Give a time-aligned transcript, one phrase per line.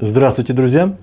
[0.00, 0.94] Здравствуйте, друзья!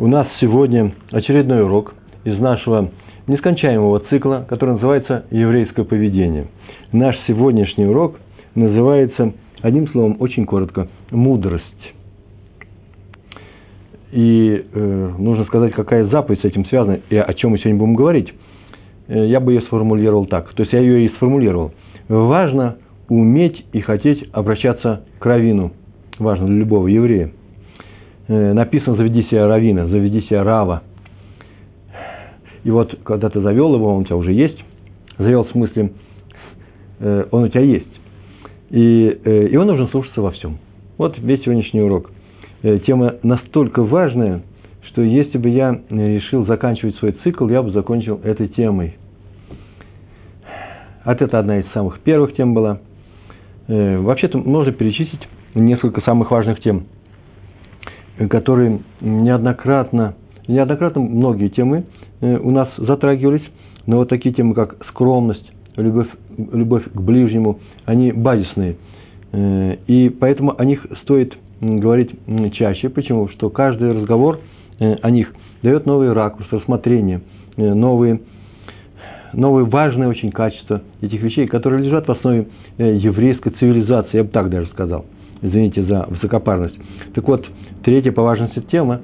[0.00, 2.90] У нас сегодня очередной урок из нашего
[3.28, 6.48] нескончаемого цикла, который называется «Еврейское поведение».
[6.90, 8.18] Наш сегодняшний урок
[8.56, 11.94] называется, одним словом, очень коротко, «Мудрость».
[14.10, 17.94] И э, нужно сказать, какая заповедь с этим связана и о чем мы сегодня будем
[17.94, 18.34] говорить.
[19.06, 20.52] Э, я бы ее сформулировал так.
[20.54, 21.74] То есть я ее и сформулировал.
[22.08, 22.78] Важно
[23.08, 25.70] уметь и хотеть обращаться к равину.
[26.18, 27.30] Важно для любого еврея–
[28.28, 30.82] написано «заведи себя равина», «заведи себя рава».
[32.64, 34.58] И вот, когда ты завел его, он у тебя уже есть.
[35.18, 35.92] Завел в смысле,
[37.00, 38.00] э, он у тебя есть.
[38.70, 40.58] И, э, и он нужно слушаться во всем.
[40.98, 42.10] Вот весь сегодняшний урок.
[42.86, 44.42] Тема настолько важная,
[44.82, 48.98] что если бы я решил заканчивать свой цикл, я бы закончил этой темой.
[51.04, 52.78] Вот это одна из самых первых тем была.
[53.66, 56.84] Вообще-то можно перечислить несколько самых важных тем–
[58.28, 60.14] которые неоднократно,
[60.46, 61.84] неоднократно многие темы
[62.20, 63.42] э, у нас затрагивались,
[63.86, 68.76] но вот такие темы, как скромность, любовь, любовь к ближнему, они базисные.
[69.32, 72.10] Э, и поэтому о них стоит говорить
[72.54, 72.88] чаще.
[72.88, 73.28] Почему?
[73.28, 74.40] Что каждый разговор
[74.78, 77.22] э, о них дает новый ракурс, рассмотрение,
[77.56, 78.20] новые,
[79.32, 84.50] новые важные очень качества этих вещей, которые лежат в основе еврейской цивилизации, я бы так
[84.50, 85.04] даже сказал.
[85.40, 86.74] Извините за высокопарность.
[87.14, 87.46] Так вот,
[87.82, 89.00] третья по важности тема,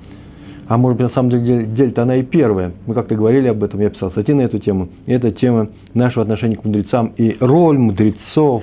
[0.69, 2.73] а может быть, на самом деле, деле-то она и первая.
[2.87, 4.91] Мы как-то говорили об этом, я писал статьи на эту тему.
[5.07, 8.63] И это тема нашего отношения к мудрецам и роль мудрецов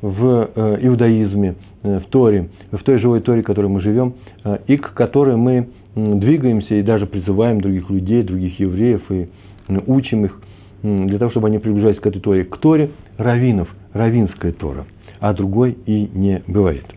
[0.00, 4.58] в э, иудаизме, э, в Торе, в той живой Торе, в которой мы живем, э,
[4.68, 9.28] и к которой мы двигаемся и даже призываем других людей, других евреев и
[9.86, 10.40] учим их
[10.82, 12.44] для того, чтобы они приближались к этой Торе.
[12.44, 14.86] К Торе раввинов, равинская Тора,
[15.20, 16.84] а другой и не бывает.
[16.88, 16.92] Э,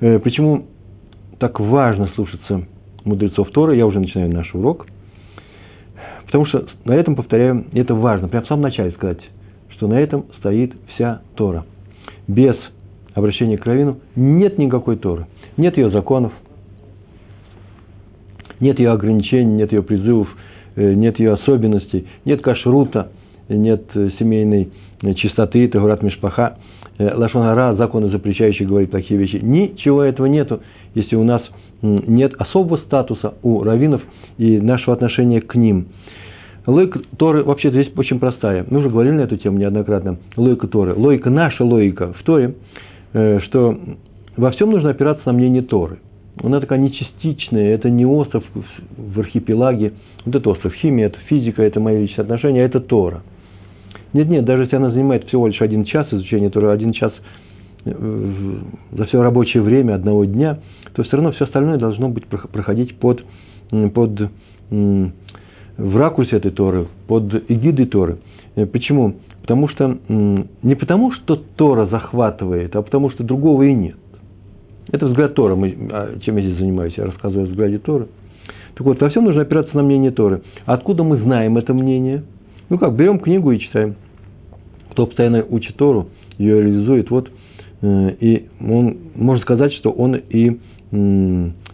[0.00, 0.66] почему
[1.38, 2.62] так важно слушаться
[3.04, 3.74] мудрецов Тора?
[3.74, 4.86] Я уже начинаю наш урок.
[6.26, 8.28] Потому что на этом, повторяю, это важно.
[8.28, 9.18] Прямо в самом начале сказать,
[9.70, 11.64] что на этом стоит вся Тора.
[12.28, 12.56] Без
[13.14, 15.26] обращения к Равину нет никакой Торы.
[15.56, 16.32] Нет ее законов,
[18.60, 20.28] нет ее ограничений, нет ее призывов,
[20.76, 23.10] э, нет ее особенностей, нет кашрута,
[23.48, 24.70] нет э, семейной
[25.16, 29.36] чистоты, тагурат мишпаха– Э, Лашонара, законы, запрещающие говорить такие вещи.
[29.36, 30.60] Ничего этого нету,
[30.94, 31.42] если у нас
[31.82, 34.02] нет особого статуса у раввинов
[34.36, 35.88] и нашего отношения к ним.
[36.66, 38.66] Логика Торы вообще здесь очень простая.
[38.68, 40.18] Мы уже говорили на эту тему неоднократно.
[40.36, 40.94] Логика Торы.
[40.94, 42.54] Логика, наша логика в Торе,
[43.14, 43.78] э, что
[44.36, 46.00] во всем нужно опираться на мнение Торы.
[46.42, 48.44] Она такая не частичная, это не остров
[48.96, 49.94] в архипелаге.
[50.26, 53.22] Вот это остров химия, это физика, это мои личные отношения, а это Тора–
[54.12, 57.12] нет, нет, даже если она занимает всего лишь один час изучения Торы, один час
[57.84, 57.92] э,
[58.92, 60.58] за все рабочее время одного дня,
[60.94, 63.24] то все равно все остальное должно быть проходить под,
[63.94, 64.30] под
[65.80, 68.18] в ракурсе этой Торы, под эгидой Торы.
[68.56, 69.14] Э, почему?
[69.42, 73.96] Потому что не потому, что Тора захватывает, а потому что другого и нет.
[74.92, 75.54] Это взгляд Тора.
[75.54, 76.94] Мы, а чем я здесь занимаюсь?
[76.96, 78.08] Я рассказываю о взгляде Торы.
[78.74, 80.42] Так вот, во всем нужно опираться на мнение Торы.
[80.66, 82.22] Откуда мы знаем это мнение?
[82.70, 83.96] Ну как, берем книгу и читаем.
[84.92, 86.08] Кто постоянно учит Тору,
[86.38, 87.28] ее реализует, вот,
[87.82, 90.58] э, и он может сказать, что он и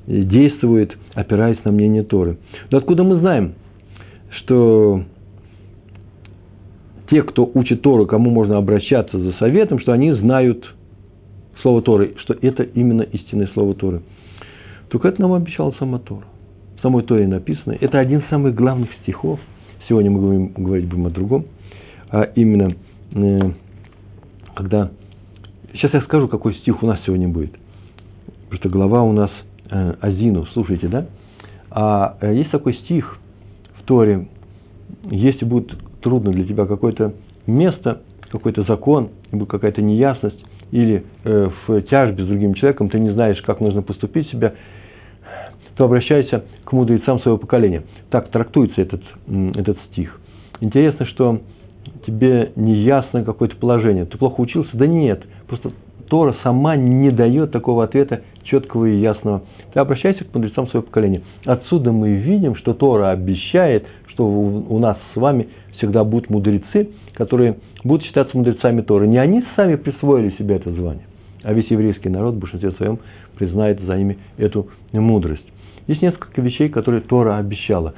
[0.07, 2.39] действует, опираясь на мнение Торы.
[2.71, 3.55] Но откуда мы знаем,
[4.31, 5.03] что
[7.09, 10.65] те, кто учит Тору, кому можно обращаться за советом, что они знают
[11.63, 14.03] Слово Торы, что это именно истинное Слово Торы.
[14.89, 16.27] Только это нам обещал сама Тора.
[16.79, 17.77] В самой Торе написано.
[17.81, 19.41] Это один из самых главных стихов–
[19.89, 21.47] Сегодня мы будем говорить будем о другом,
[22.11, 22.75] а именно,
[23.15, 23.41] э,
[24.55, 24.91] когда...
[25.73, 27.53] Сейчас я скажу, какой стих у нас сегодня будет.
[28.45, 29.31] Потому что глава у нас
[29.71, 31.07] э, Азину, слушайте, да?
[31.71, 33.19] А э, есть такой стих
[33.79, 34.29] в Торе,
[35.05, 37.15] если будет трудно для тебя какое-то
[37.47, 43.11] место, какой-то закон, будет какая-то неясность, или э, в тяжбе с другим человеком, ты не
[43.11, 44.55] знаешь, как нужно поступить себя,
[45.77, 47.85] то обращайся к мудрецам своего поколения.
[48.11, 49.03] Так трактуется этот,
[49.55, 50.21] этот стих.
[50.61, 51.41] Интересно, что
[52.07, 54.07] тебе не ясно какое-то положение.
[54.07, 54.71] Ты плохо учился?
[54.75, 55.23] Да нет.
[55.47, 55.73] Просто
[56.09, 59.43] Тора сама не дает такого ответа четкого и ясного.
[59.75, 61.23] Ты обращайся к мудрецам своего поколения.
[61.45, 67.59] Отсюда мы видим, что Тора обещает, что у нас с вами всегда будут мудрецы, которые
[67.85, 69.07] будут считаться мудрецами Торы.
[69.07, 71.05] Не они сами присвоили себе это звание,
[71.43, 72.99] а весь еврейский народ в большинстве своем
[73.37, 75.45] признает за ними эту мудрость.
[75.87, 77.95] Есть несколько вещей, которые Тора обещала.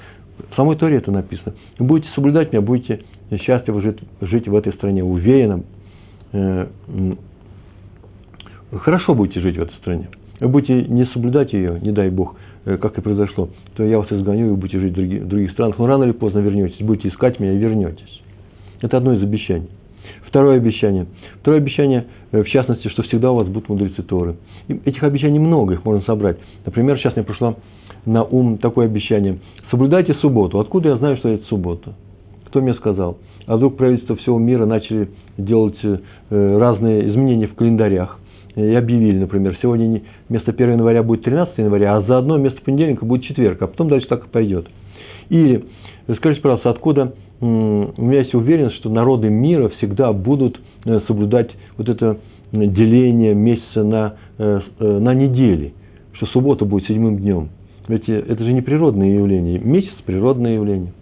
[0.50, 1.54] В самой Торе это написано.
[1.78, 3.00] Будете соблюдать меня, будете
[3.40, 5.62] счастливы жить, жить в этой стране, уверенно,
[6.32, 6.66] э,
[8.72, 10.08] хорошо будете жить в этой стране.
[10.40, 14.10] Вы будете не соблюдать ее, не дай Бог, э, как и произошло, то я вас
[14.12, 15.78] изгоню, и будете жить в других, в других странах.
[15.78, 18.22] Но рано или поздно вернетесь, будете искать меня и вернетесь.
[18.80, 19.68] Это одно из обещаний.
[20.26, 21.06] Второе обещание.
[21.40, 24.36] Второе обещание, э, в частности, что всегда у вас будут мудрецы Торы.
[24.68, 26.38] И этих обещаний много, их можно собрать.
[26.64, 27.56] Например, сейчас мне пришло
[28.08, 29.38] на ум такое обещание.
[29.70, 30.58] Соблюдайте субботу.
[30.58, 31.92] Откуда я знаю, что это суббота?
[32.46, 33.18] Кто мне сказал?
[33.46, 35.98] А вдруг правительство всего мира начали делать э,
[36.30, 38.18] разные изменения в календарях
[38.56, 43.22] и объявили, например, сегодня вместо 1 января будет 13 января, а заодно вместо понедельника будет
[43.22, 44.66] четверг, а потом дальше так и пойдет.
[45.28, 45.64] Или,
[46.16, 51.88] скажите, пожалуйста, откуда у меня есть уверенность, что народы мира всегда будут э, соблюдать вот
[51.88, 52.18] это
[52.52, 55.74] деление месяца на, э, на недели,
[56.14, 57.50] что суббота будет седьмым днем.
[57.88, 59.58] Ведь это же не природное явление.
[59.58, 60.92] Месяц– природное явление.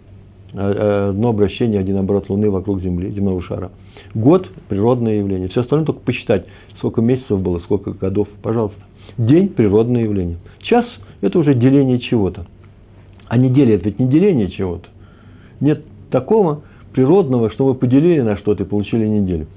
[0.53, 3.71] А, а одно обращение, один оборот Луны вокруг Земли, земного шара.
[4.15, 5.49] Год– природное явление.
[5.49, 6.45] Все остальное только посчитать,
[6.77, 8.79] сколько месяцев было, сколько годов, пожалуйста.
[9.17, 10.37] День– природное явление.
[10.61, 10.85] Час–
[11.21, 12.45] это уже деление чего-то.
[13.27, 14.87] А неделя– это ведь не деление чего-то.
[15.59, 16.61] Нет такого
[16.93, 19.47] природного, что вы поделили на что-то и получили неделю.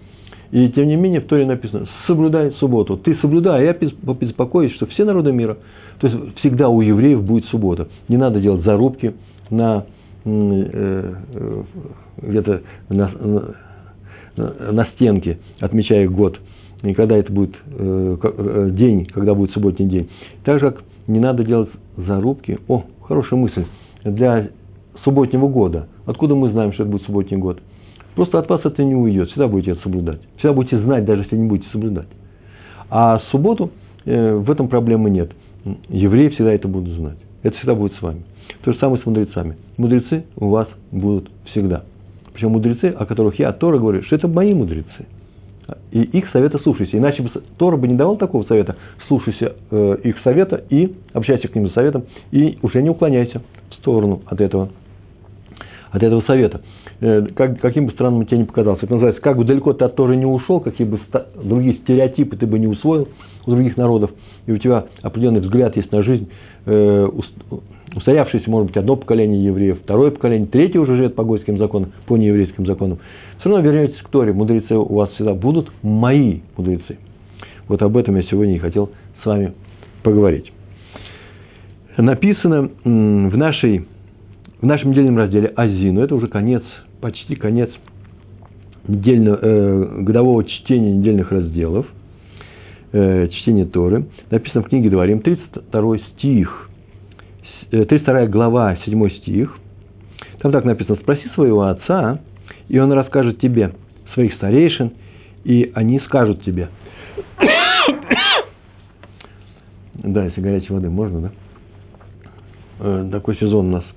[0.53, 2.97] И тем не менее в Торе написано, соблюдай субботу.
[2.97, 5.59] Ты соблюдай, а я побеспокоюсь, что все народы мира,
[6.01, 7.89] то есть всегда у евреев будет суббота.
[8.09, 9.15] Не надо делать зарубки
[9.49, 9.85] на
[10.25, 11.63] э, э,
[12.23, 13.11] где-то на,
[14.37, 16.41] на, на стенке, отмечая год,
[16.83, 20.09] и когда это будет э, день, когда будет субботний день.
[20.45, 22.59] Так же, как не надо делать зарубки.
[22.69, 23.65] О, хорошая мысль.
[24.05, 24.49] Для
[25.05, 25.89] субботнего года.
[26.07, 27.61] Откуда мы знаем, что это будет субботний год?
[28.21, 29.31] Просто от вас это не уйдет.
[29.31, 30.21] Всегда будете это соблюдать.
[30.37, 32.09] Всегда будете знать, даже если не будете соблюдать.
[32.91, 33.71] А субботу
[34.05, 35.33] э, в этом проблемы нет.
[35.89, 37.17] Евреи всегда это будут знать.
[37.43, 38.25] Это всегда будет с вами.
[38.63, 39.57] То же самое с мудрецами.
[39.79, 41.85] Мудрецы у вас будут всегда.
[42.35, 45.07] Причем мудрецы, о которых я Тора говорю, что это мои мудрецы.
[45.91, 46.99] И их совета слушайся.
[46.99, 48.77] Иначе бы Тора бы не давал такого совета.
[49.09, 52.05] Слушайся э, их совета и общайся к ним за советом.
[52.33, 53.41] И уже не уклоняйся
[53.71, 54.69] в сторону от этого,
[55.91, 56.61] от этого совета.
[57.03, 58.85] Э, как, каким бы странным тебе не показался.
[58.85, 61.01] Это называется, как бы далеко ты от Торы не ушел, какие бы
[61.43, 63.09] другие стереотипы ты бы не усвоил
[63.47, 64.11] у других народов,
[64.47, 66.29] и у тебя определенный взгляд есть на жизнь,
[66.67, 67.09] э,
[67.97, 72.19] устоявшееся, может быть, одно поколение евреев, второе поколение, третье уже живет по гойским законам, по
[72.19, 72.99] нееврейским законам.
[73.41, 76.99] Все равно вернетесь к Торе, мудрецы у вас всегда будут мои мудрецы.
[77.67, 78.91] Вот об этом я сегодня и хотел
[79.23, 79.55] с вами
[80.03, 80.53] поговорить.
[81.97, 83.87] Написано в, нашей,
[84.61, 86.63] в нашем недельном разделе Азину, это уже конец
[87.01, 87.71] почти конец
[88.87, 91.87] недельного, э, годового чтения недельных разделов,
[92.93, 94.07] э, чтения Торы.
[94.31, 96.69] Написано в книге Дворим, 32 стих,
[97.71, 99.57] э, 32 глава, 7 стих.
[100.41, 102.21] Там так написано, спроси своего отца,
[102.69, 103.73] и он расскажет тебе
[104.15, 104.93] своих старейшин,
[105.45, 106.69] и они скажут тебе.
[109.95, 111.31] да, если горячей воды можно, да?
[112.81, 113.85] Э, такой сезон у нас–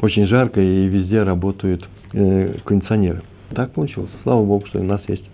[0.00, 3.22] очень жарко и везде работают э, кондиционеры.
[3.54, 4.10] Так получилось.
[4.22, 5.24] Слава Богу, что у нас есть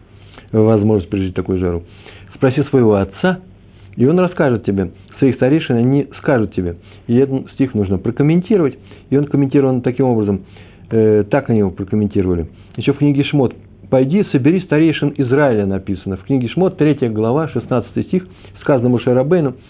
[0.52, 1.82] возможность пережить такую жару.
[2.34, 3.40] Спроси своего отца,
[3.96, 4.92] и он расскажет тебе.
[5.18, 6.76] Своих старейшин они скажут тебе.
[7.06, 8.78] И этот стих нужно прокомментировать.
[9.10, 10.42] И он комментирован таким образом.
[10.90, 12.48] Э, так они его прокомментировали.
[12.76, 13.54] Еще в книге Шмот.
[13.90, 16.16] «Пойди, собери старейшин Израиля» написано.
[16.16, 18.26] В книге Шмот, 3 глава, 16 стих,
[18.60, 19.54] сказано Мушарабейну–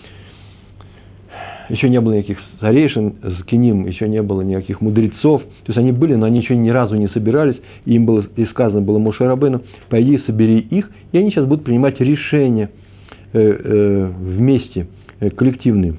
[1.68, 5.42] еще не было никаких старейшин, закиним, еще не было никаких мудрецов.
[5.42, 7.56] То есть они были, но они еще ни разу не собирались.
[7.85, 11.64] И им было и сказано было Моше Рабейну, пойди собери их, и они сейчас будут
[11.64, 12.71] принимать решения
[13.33, 14.88] э, э, вместе,
[15.21, 15.94] э, коллективные.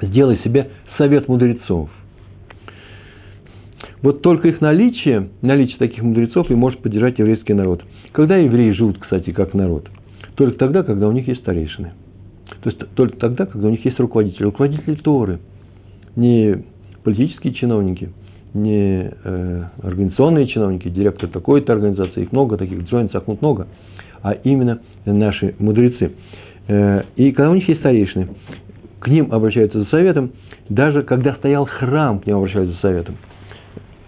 [0.00, 1.90] Сделай себе совет мудрецов.
[4.02, 7.82] Вот только их наличие, наличие таких мудрецов и может поддержать еврейский народ.
[8.12, 9.88] Когда евреи живут, кстати, как народ?
[10.36, 11.92] Только тогда, когда у них есть старейшины.
[12.62, 14.44] То есть только тогда, когда у них есть руководители.
[14.44, 15.38] Руководители Торы.
[16.16, 16.64] Не
[17.04, 18.12] политические чиновники,
[18.54, 23.68] не э, организационные чиновники, директор такой-то организации, их много таких, Джойн Сахмут много,
[24.22, 26.12] а именно наши мудрецы.
[26.66, 28.28] Э, и когда у них есть старейшины,
[29.00, 30.32] к ним обращаются за советом,
[30.68, 33.16] даже когда стоял храм, к ним обращаются за советом.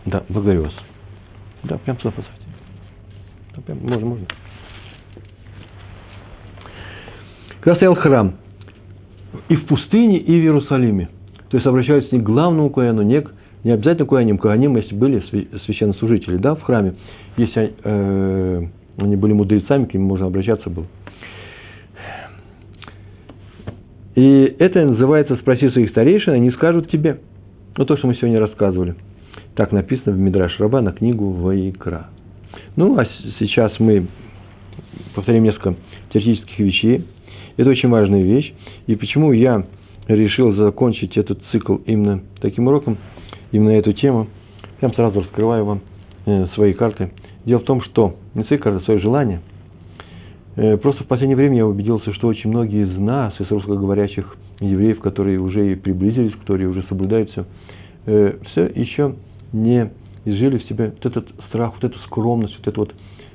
[0.06, 0.72] Да, благодарю вас.
[1.62, 2.42] Да, прям сюда поставьте.
[3.56, 4.26] Да, прям, можно, можно.
[7.60, 8.34] Когда стоял храм,
[9.48, 11.08] и в пустыне, и в Иерусалиме.
[11.50, 13.32] То есть обращаются не к главному Коэну, не, к,
[13.64, 15.22] не обязательно Коэним, Коэним, если были
[15.66, 16.94] священнослужители, да, в храме,
[17.36, 18.62] если э,
[18.96, 20.86] они были мудрецами, к ним можно обращаться было.
[24.14, 27.20] И это называется «спроси своих старейшин, они скажут тебе».
[27.76, 28.94] Ну, то, что мы сегодня рассказывали.
[29.54, 32.08] Так написано в Мидраш Раба на книгу Ваикра.
[32.76, 33.06] Ну, а
[33.38, 34.06] сейчас мы
[35.14, 35.76] повторим несколько
[36.12, 37.04] теоретических вещей.
[37.60, 38.54] Это очень важная вещь.
[38.86, 39.66] И почему я
[40.08, 42.96] решил закончить этот цикл именно таким уроком,
[43.52, 44.28] именно эту тему,
[44.78, 45.80] прям сразу раскрываю вам
[46.24, 47.12] э, свои карты.
[47.44, 49.42] Дело в том, что не свои карты, а свои желания.
[50.56, 55.00] Э, просто в последнее время я убедился, что очень многие из нас, из русскоговорящих евреев,
[55.00, 57.44] которые уже и приблизились, которые уже соблюдают все,
[58.06, 59.16] э, все еще
[59.52, 59.90] не
[60.24, 62.94] изжили в себе вот этот страх, вот эту скромность, вот это вот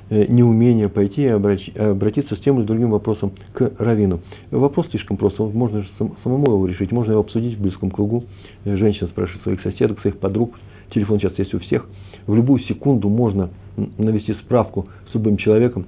[0.09, 4.21] неумение пойти и обратиться с тем или другим вопросом к равину.
[4.51, 5.85] Вопрос слишком прост, можно
[6.23, 8.25] самому его решить, можно его обсудить в близком кругу.
[8.65, 10.53] Э, женщина спрашивает своих соседок, своих подруг,
[10.93, 11.87] телефон сейчас есть у всех.
[12.27, 13.49] В любую секунду можно
[13.97, 15.85] навести справку с любым человеком,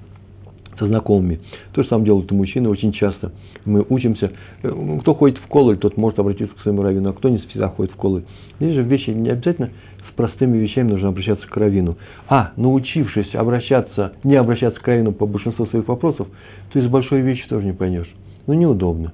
[0.77, 1.39] со знакомыми.
[1.73, 3.31] То же самое делают и мужчины очень часто.
[3.67, 4.31] Мы учимся.
[4.63, 7.69] Э, кто ходит в колы, тот может обратиться к своему раввину, а кто не всегда
[7.69, 8.23] ходит в колы.
[8.59, 9.69] Здесь же вещи не обязательно
[10.17, 11.95] простыми вещами нужно обращаться к равину.
[12.27, 16.27] А, научившись обращаться, не обращаться к равину по большинству своих вопросов,
[16.73, 18.11] то из большой вещи тоже не поймешь.
[18.47, 19.13] Ну, неудобно.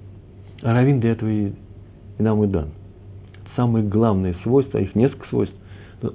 [0.63, 1.51] А равин для этого и,
[2.17, 2.69] и нам и дан.
[3.55, 5.55] Самые главные свойства, их несколько свойств,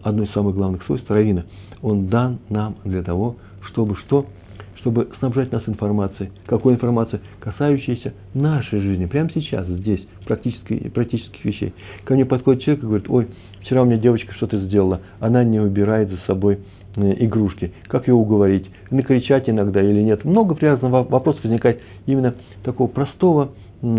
[0.02, 1.44] одно из самых главных свойств равина,
[1.82, 3.36] он дан нам для того,
[3.70, 4.26] чтобы что?
[4.80, 6.30] Чтобы снабжать нас информацией.
[6.46, 7.20] Какой информацией?
[7.40, 9.06] Касающейся нашей жизни.
[9.06, 11.74] Прямо сейчас, здесь, практических, практических вещей.
[12.04, 13.28] Ко мне подходит человек и говорит, ой,
[13.62, 16.60] вчера у меня девочка что-то сделала, она не убирает за собой
[16.96, 17.72] э, игрушки.
[17.88, 18.66] Как ее уговорить?
[18.90, 20.24] Накричать иногда или нет?
[20.24, 23.52] Много привязанных вопросов возникает именно такого простого,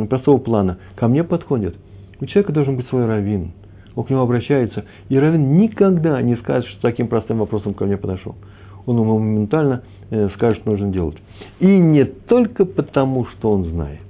[0.09, 0.79] простого плана.
[0.95, 1.75] Ко мне подходит.
[2.21, 3.51] У человека должен быть свой раввин.
[3.95, 4.85] Он к нему обращается.
[5.09, 8.35] И раввин никогда не скажет, что таким простым вопросом ко мне подошел.
[8.89, 11.17] Он ему моментально Э, скажет, нужно делать.
[11.59, 14.01] И не только потому, что он знает.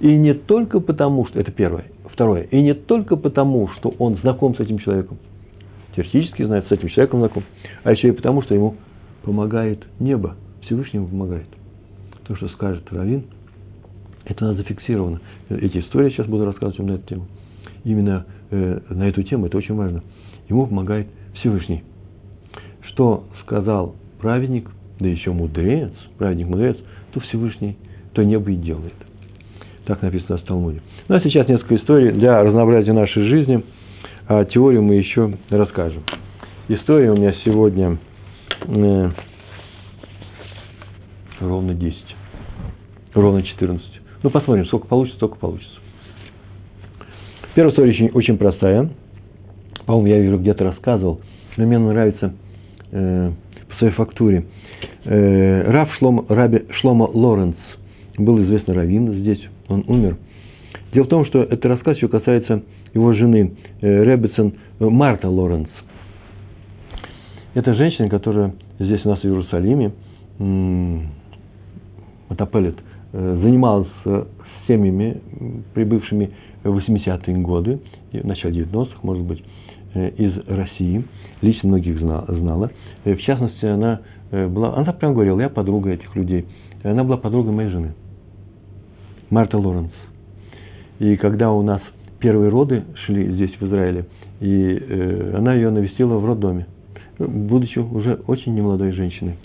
[0.00, 1.38] И не только потому, что...
[1.38, 1.84] Это первое.
[2.06, 2.44] Второе.
[2.44, 5.18] И не только потому, что он знаком с этим человеком.
[5.94, 7.42] Теоретически знает, с этим человеком знаком.
[7.82, 8.76] А еще и потому, что ему
[9.22, 10.36] помогает небо.
[10.62, 11.46] Всевышний ему помогает.
[12.26, 13.24] То, что скажет Равин,
[14.24, 15.20] это у нас зафиксировано.
[15.50, 17.26] Эти истории сейчас буду рассказывать вам на эту тему.
[17.84, 20.02] Именно э, на эту тему, это очень важно.
[20.48, 21.84] Ему помогает Всевышний.
[22.88, 26.76] Что сказал праведник, да еще мудрец, праведник мудрец,
[27.12, 27.76] то Всевышний
[28.12, 28.94] то небо и делает.
[29.86, 30.80] Так написано в Талмуде.
[31.08, 33.62] Ну а сейчас несколько историй для разнообразия нашей жизни.
[34.26, 36.02] А теорию мы еще расскажем.
[36.68, 37.98] История у меня сегодня
[38.66, 39.10] э,
[41.40, 41.98] ровно 10.
[43.12, 43.86] Ровно 14.
[44.22, 45.78] Ну, посмотрим, сколько получится, сколько получится.
[47.54, 48.88] Первая история очень, очень простая.
[49.84, 51.20] По-моему, я ее где-то рассказывал.
[51.58, 52.32] Но мне нравится
[52.94, 53.32] э,
[53.68, 54.44] по своей фактуре.
[55.04, 57.56] Э, Рав Шлом, Раби Шлома Лоренц
[58.16, 60.16] был известный раввин здесь, он умер.
[60.92, 62.62] Дело в том, что этот рассказ еще касается
[62.94, 65.68] его жены э, э, Марта Лоренц.
[67.54, 69.92] Это женщина, которая здесь у нас в Иерусалиме,
[72.28, 72.74] Матапелет,
[73.12, 73.86] занималась
[74.66, 75.20] семьями,
[75.72, 76.30] прибывшими
[76.64, 77.78] в 80-е годы,
[78.12, 79.44] в начале 90-х, может быть,
[79.94, 81.04] из России.
[81.42, 82.70] Лично многих знала.
[83.04, 84.00] В частности, она
[84.34, 86.46] Э, была, она прям говорила, я подруга этих людей.
[86.82, 87.94] И она была подругой моей жены,
[89.30, 89.92] Марта Лоренс.
[90.98, 91.80] И когда у нас
[92.18, 94.06] первые роды шли здесь, в Израиле,
[94.40, 96.66] и э, она ее навестила в роддоме,
[97.18, 99.36] будучи уже очень немолодой женщиной.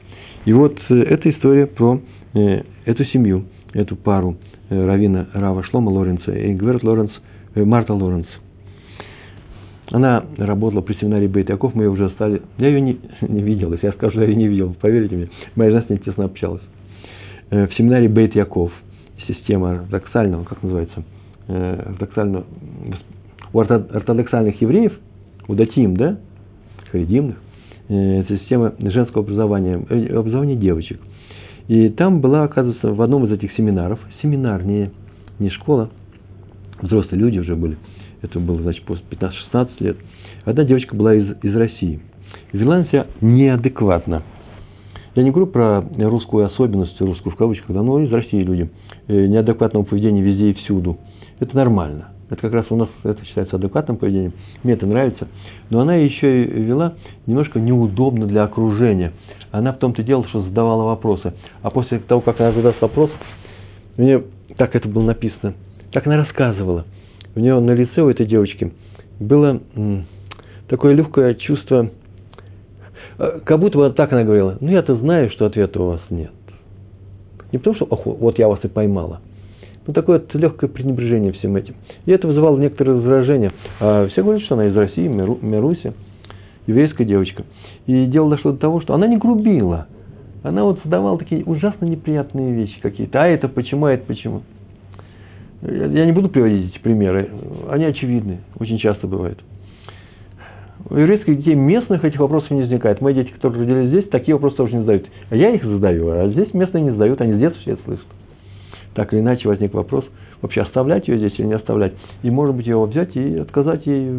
[0.46, 2.02] И вот э, эта история про
[2.34, 4.38] э, эту семью, эту пару
[4.70, 7.12] э, Равина Рава Шлома Лоренца и Гверт Лоренц,
[7.54, 8.28] э, Марта Лоренц–
[9.92, 12.42] она работала при семинаре Бейт Яков, мы ее уже стали...
[12.58, 15.30] Я ее не, не видел, если я скажу, что я ее не видел, поверьте мне.
[15.56, 16.62] Моя жена с ней тесно общалась.
[17.50, 18.72] Э, в семинаре Бейт Яков,
[19.28, 21.04] система ортодоксального, как называется,
[21.48, 22.46] э, ортодоксального,
[23.52, 24.94] у ортодоксальных евреев,
[25.48, 26.20] у датим, да,
[26.92, 27.38] харидимных,
[27.88, 31.00] э, система женского образования, образования девочек.
[31.68, 34.92] И там была, оказывается, в одном из этих семинаров, семинар, не,
[35.40, 35.90] не школа,
[36.80, 37.78] взрослые люди уже были–
[38.22, 39.98] это было, значит, после 15-16 лет,
[40.46, 42.00] одна девочка была из, из России.
[42.52, 44.24] Вела себя неадекватно.
[45.16, 48.70] Я не говорю про русскую особенность, русскую в кавычках, да, но из России люди.
[49.08, 50.98] Э, неадекватного поведения везде и всюду.
[51.40, 52.10] Это нормально.
[52.30, 54.34] Это как раз у нас это считается адекватным поведением.
[54.64, 55.28] Мне это нравится.
[55.70, 56.94] Но она еще и вела
[57.26, 59.14] немножко неудобно для окружения.
[59.52, 61.34] Она в том-то дело, что задавала вопросы.
[61.64, 63.10] А после того, как она задаст вопрос,
[63.98, 64.22] мне
[64.58, 65.56] так это было написано,
[65.92, 66.86] так она рассказывала–
[67.40, 68.74] у нее на лице у этой девочки
[69.20, 69.62] было
[70.68, 71.90] такое легкое чувство,
[73.18, 76.32] э, как будто бы так она говорила, ну я-то знаю, что ответа у вас нет.
[77.52, 79.22] Не потому что, ох, вот я вас и поймала.
[79.88, 81.76] Ну, такое легкое пренебрежение всем этим.
[82.06, 83.54] И это вызывало некоторые возражения.
[83.80, 85.94] А все говорят, что она из России, Миру, Мируси,
[86.68, 87.44] еврейская девочка.
[87.88, 89.88] И дело дошло до того, что она не грубила.
[90.44, 93.24] она вот задавала такие ужасно неприятные вещи какие-то.
[93.24, 94.44] А это почему, а это почему.
[95.62, 97.30] Я не буду приводить эти примеры.
[97.70, 98.40] Они очевидны.
[98.60, 99.44] Очень часто бывают.
[100.90, 103.02] У еврейских детей местных этих вопросов не возникает.
[103.02, 105.08] Мои дети, которые родились здесь, такие вопросы тоже не задают.
[105.30, 108.08] А я их задаю, а здесь местные не задают, они с детства все это слышат.
[108.94, 110.06] Так или иначе возник вопрос,
[110.42, 111.94] вообще оставлять ее здесь или не оставлять.
[112.24, 114.10] И, может быть, его взять и отказать ей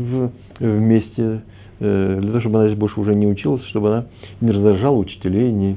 [0.59, 1.42] вместе,
[1.80, 4.06] э, для того, чтобы она здесь больше уже не училась, чтобы она
[4.40, 5.76] не раздражала учителей, не...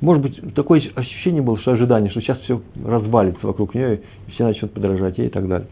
[0.00, 4.44] Может быть, такое ощущение было, что ожидание, что сейчас все развалится вокруг нее, и все
[4.44, 5.66] начнут подражать ей и так далее.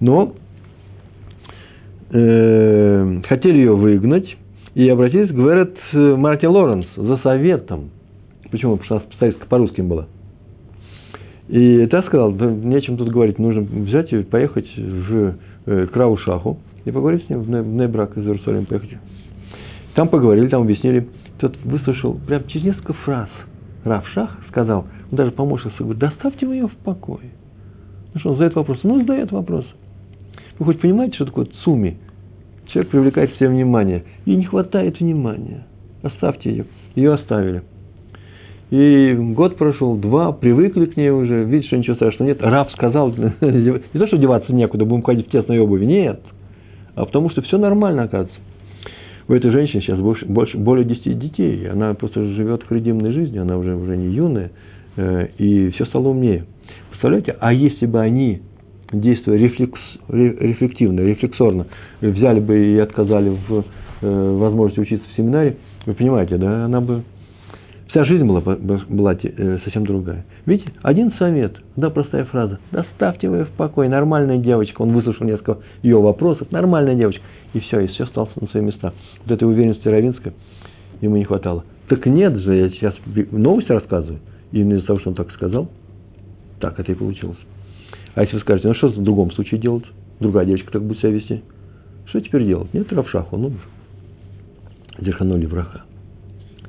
[0.00, 0.34] Но
[2.10, 4.36] э, хотели ее выгнать,
[4.74, 7.90] и обратились к Верет э, Марти Лоренс за советом.
[8.50, 8.76] Почему?
[8.76, 10.06] Потому что она по-русски была.
[11.48, 15.34] И та сказал, да нечем тут говорить, нужно взять и поехать в
[15.66, 18.90] э, Крау Шаху и поговорить с ним в Нейбрак из Иерусалима поехать.
[19.94, 21.08] Там поговорили, там объяснили.
[21.38, 23.28] Тот выслушал прям через несколько фраз.
[23.84, 27.30] Рав Шах сказал, он даже помощник говорит, доставьте ее в покое.
[28.14, 28.78] Ну что, он задает вопрос?
[28.82, 29.66] Ну, задает вопрос.
[30.58, 31.98] Вы хоть понимаете, что такое цуми?
[32.66, 34.04] Человек привлекает все внимание.
[34.24, 35.66] Ей не хватает внимания.
[36.02, 36.66] Оставьте ее.
[36.94, 37.62] Ее оставили.
[38.70, 42.40] И год прошел, два, привыкли к ней уже, видишь, что ничего страшного нет.
[42.40, 43.10] Раб сказал,
[43.40, 46.22] не то, что деваться некуда, будем ходить в тесной обуви, нет.
[46.94, 48.38] А потому что все нормально, оказывается.
[49.32, 51.66] У этой женщины сейчас больше, больше, более 10 детей.
[51.66, 54.50] Она просто живет хредимной жизнью, она уже, уже не юная,
[54.96, 56.44] э, и все стало умнее.
[56.90, 58.42] Представляете, а если бы они
[58.92, 61.66] действуя рефлекс, рефлективно, рефлексорно,
[62.02, 63.64] взяли бы и отказали в
[64.02, 67.02] э, возможности учиться в семинаре, вы понимаете, да, она бы
[67.92, 70.24] Вся жизнь была, была э, совсем другая.
[70.44, 72.58] Видите, один совет, да, простая фраза.
[72.72, 74.82] Доставьте его в покой, нормальная девочка.
[74.82, 77.22] Он выслушал несколько ее вопросов, нормальная девочка.
[77.54, 78.92] И все, и все стало на свои места.
[79.24, 80.32] Вот этой уверенности Равинска
[81.00, 81.64] ему не хватало.
[81.88, 82.94] Так нет же, я сейчас
[83.30, 84.18] новости рассказываю.
[84.50, 85.68] Именно из-за того, что он так сказал,
[86.58, 87.38] так это и получилось.
[88.14, 89.84] А если вы скажете, ну что в другом случае делать?
[90.18, 91.42] Другая девочка так будет себя вести.
[92.06, 92.72] Что теперь делать?
[92.74, 93.60] Нет, Равшах, он умер.
[94.98, 95.82] Дерханули враха.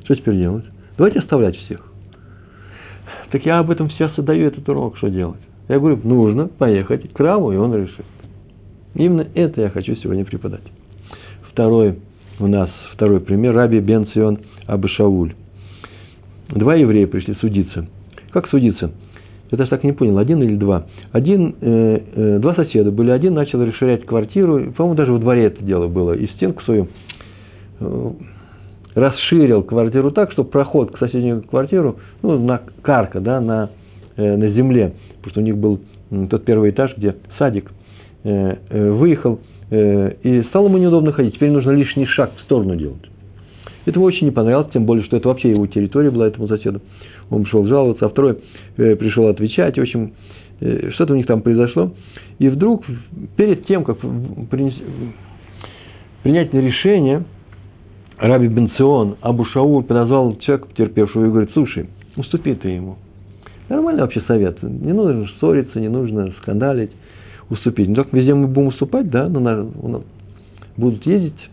[0.04, 0.66] Что теперь делать?
[0.98, 1.93] Давайте оставлять всех.
[3.34, 5.40] Так я об этом сейчас и даю этот урок, что делать.
[5.68, 8.06] Я говорю, нужно поехать к Раву, и он решит.
[8.94, 10.62] Именно это я хочу сегодня преподать.
[11.50, 11.98] Второй
[12.40, 15.34] у нас, второй пример, Раби Бен Цион Абышауль.
[16.50, 17.88] Два еврея пришли судиться.
[18.30, 18.92] Как судиться?
[19.50, 20.86] Я даже так не понял, один или два.
[21.12, 23.10] Один, э, э, два соседа были.
[23.10, 26.88] Один начал расширять квартиру, по-моему, даже во дворе это дело было, и стенку свою
[27.80, 28.12] э,
[28.96, 33.70] расширил квартиру так, что проход к соседнюю квартиру, ну, на карка, да, на,
[34.16, 35.80] э, на земле, потому что у них был
[36.30, 37.72] тот первый этаж, где садик,
[38.24, 39.40] э, э, выехал,
[39.72, 43.10] э, и стало ему неудобно ходить, теперь нужно лишний шаг в сторону делать.
[43.86, 46.82] Это ему очень не понравилось, тем более, что это вообще его территория была этому соседу.
[47.30, 48.38] Он пришел жаловаться, а второй
[48.78, 50.14] э, пришел отвечать, в общем,
[50.62, 51.92] э, что-то у них там произошло.
[52.40, 52.86] И вдруг,
[53.36, 53.98] перед тем, как
[56.24, 57.24] принять решение,
[58.24, 62.96] Раби Бенцион, Абу Шауль подозвал человека, потерпевшего, и говорит, слушай, уступи ты ему.
[63.68, 64.64] Нормальный вообще совет.
[64.64, 66.92] Не нужно ссориться, не нужно скандалить,
[67.50, 67.90] уступить.
[67.90, 70.02] Но только везде мы будем уступать, да, но на,
[70.78, 71.50] будут ездить.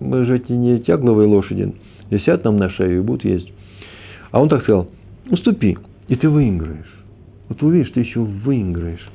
[0.00, 1.74] Мы же эти не тягловые лошади.
[2.08, 3.52] Висят нам на шею и будут ездить.
[4.30, 4.88] А он так сказал,
[5.30, 5.76] уступи,
[6.08, 7.04] и ты выиграешь.
[7.50, 9.06] Вот увидишь, ты еще выиграешь.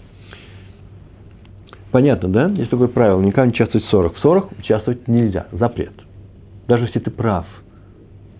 [1.89, 2.49] Понятно, да?
[2.49, 4.13] Есть такое правило, никогда не участвовать в ссорах.
[4.13, 6.02] В ссорах участвовать нельзя, запрет.
[6.67, 7.45] Даже если ты прав.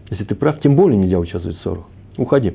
[0.09, 1.86] Если ты прав, тем более нельзя участвовать в ссорах.
[2.17, 2.53] Уходи.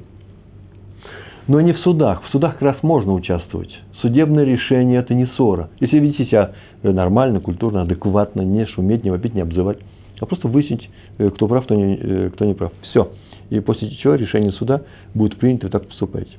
[1.47, 2.23] Но не в судах.
[2.25, 3.71] В судах как раз можно участвовать.
[4.01, 5.71] Судебное решение– это не ссора.
[5.81, 6.53] Если ведите себя
[6.83, 9.79] нормально, культурно, адекватно, не шуметь, не вопить, не обзывать,
[10.21, 12.73] а просто выяснить, э, кто прав, кто не, э, кто не прав.
[12.83, 13.11] Все.
[13.51, 14.83] И после чего решение суда
[15.15, 16.31] будет принято, вы так поступаете.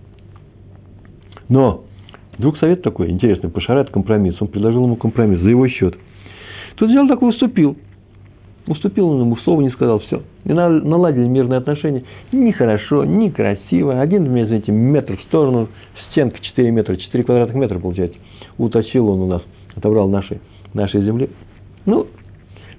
[1.50, 1.84] Но
[2.38, 4.42] вдруг совет такой интересный, Пашарат компромисс.
[4.42, 5.96] Он предложил ему компромисс за его счет.
[6.76, 7.76] Тут взял такой уступил–
[8.70, 10.22] Уступил он ему, слова не сказал, все.
[10.46, 12.04] И наладили мирные отношения.
[12.32, 14.00] Ни хорошо, ни красиво.
[14.00, 15.70] Один, этим, метр в сторону,
[16.12, 18.20] стенка 4 метра, 4 квадратных метра получается.
[18.60, 19.42] Уточил он у нас,
[19.76, 20.40] отобрал нашей,
[20.76, 21.32] нашей земли.
[21.88, 22.06] Ну,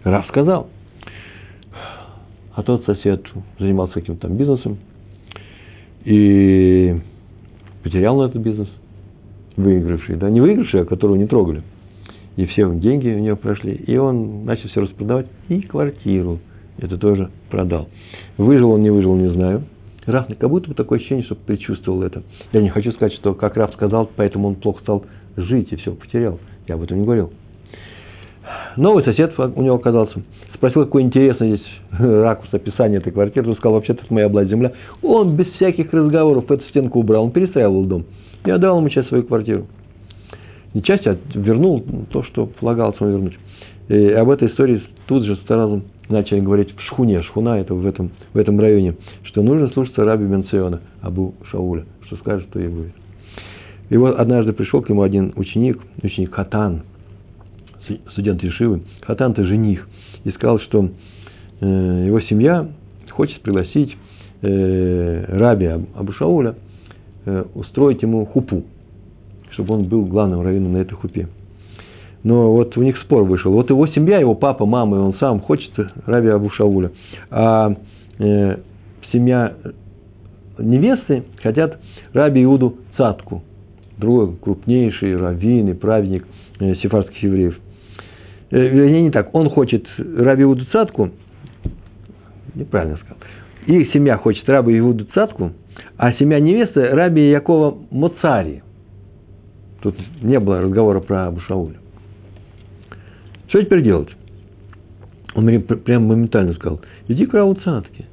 [0.04, 0.68] раз сказал.
[2.54, 3.26] А тот сосед
[3.58, 4.78] занимался каким-то там бизнесом
[6.04, 7.00] и
[7.82, 8.68] потерял на этот бизнес
[9.56, 11.62] выигравший, да, не выигравший, а которого не трогали
[12.40, 16.38] и все деньги у него прошли, и он начал все распродавать, и квартиру
[16.78, 17.88] это тоже продал.
[18.38, 19.64] Выжил он, не выжил, не знаю.
[20.06, 22.22] Раф, как будто бы такое ощущение, что предчувствовал это.
[22.54, 25.04] Я не хочу сказать, что как Раф сказал, поэтому он плохо стал
[25.36, 26.38] жить и все потерял.
[26.66, 27.30] Я об этом не говорил.
[28.76, 30.22] Новый сосед у него оказался.
[30.54, 31.66] Спросил, какой интересный здесь
[31.98, 33.50] ракурс описания этой квартиры.
[33.50, 34.72] Он сказал, вообще-то это моя была земля.
[35.02, 37.24] Он без всяких разговоров эту стенку убрал.
[37.24, 38.06] Он перестраивал дом.
[38.46, 39.66] Я дал ему часть свою квартиру.
[40.74, 43.38] Не часть, а вернул то, что полагалось ему вернуть.
[43.88, 47.22] И об этой истории тут же сразу начали говорить в Шхуне.
[47.22, 48.94] Шхуна это в этом, в этом районе.
[49.24, 51.86] Что нужно слушаться раби Бенциона, Абу Шауля.
[52.06, 52.92] Что скажет, то и будет.
[53.88, 56.82] И вот однажды пришел к нему один ученик, ученик Хатан,
[58.12, 58.82] студент Ешивы.
[59.02, 59.88] Хатан– это жених.
[60.22, 60.90] И сказал, что
[61.60, 62.68] э, его семья
[63.10, 63.96] хочет пригласить
[64.42, 66.54] э, раби Абушауля
[67.24, 68.62] э, устроить ему хупу,
[69.50, 71.28] чтобы он был главным раввином на этой хупе.
[72.22, 73.52] Но вот у них спор вышел.
[73.52, 75.72] Вот его семья, его папа, мама, и он сам хочет
[76.06, 76.90] раби Абушауля.
[77.30, 77.74] А
[78.18, 78.56] э,
[79.10, 79.54] семья
[80.58, 81.78] невесты хотят
[82.12, 83.42] раби Иуду Цатку,
[83.96, 86.26] другой крупнейший раввин и праведник
[86.58, 87.58] э, сефардских евреев–
[88.50, 91.10] Э, вернее, не так, он хочет Раби Иуду Цатку,
[92.54, 93.18] неправильно сказал,
[93.66, 95.52] их семья хочет Раби Иуду Цатку,
[95.96, 98.62] а семья невесты Раби Якова Моцари.
[99.80, 101.76] Тут не было разговора про Абу Шауля.
[103.48, 104.10] Что теперь делать?
[105.34, 108.06] Он мне прямо моментально сказал, иди к Раву Цатке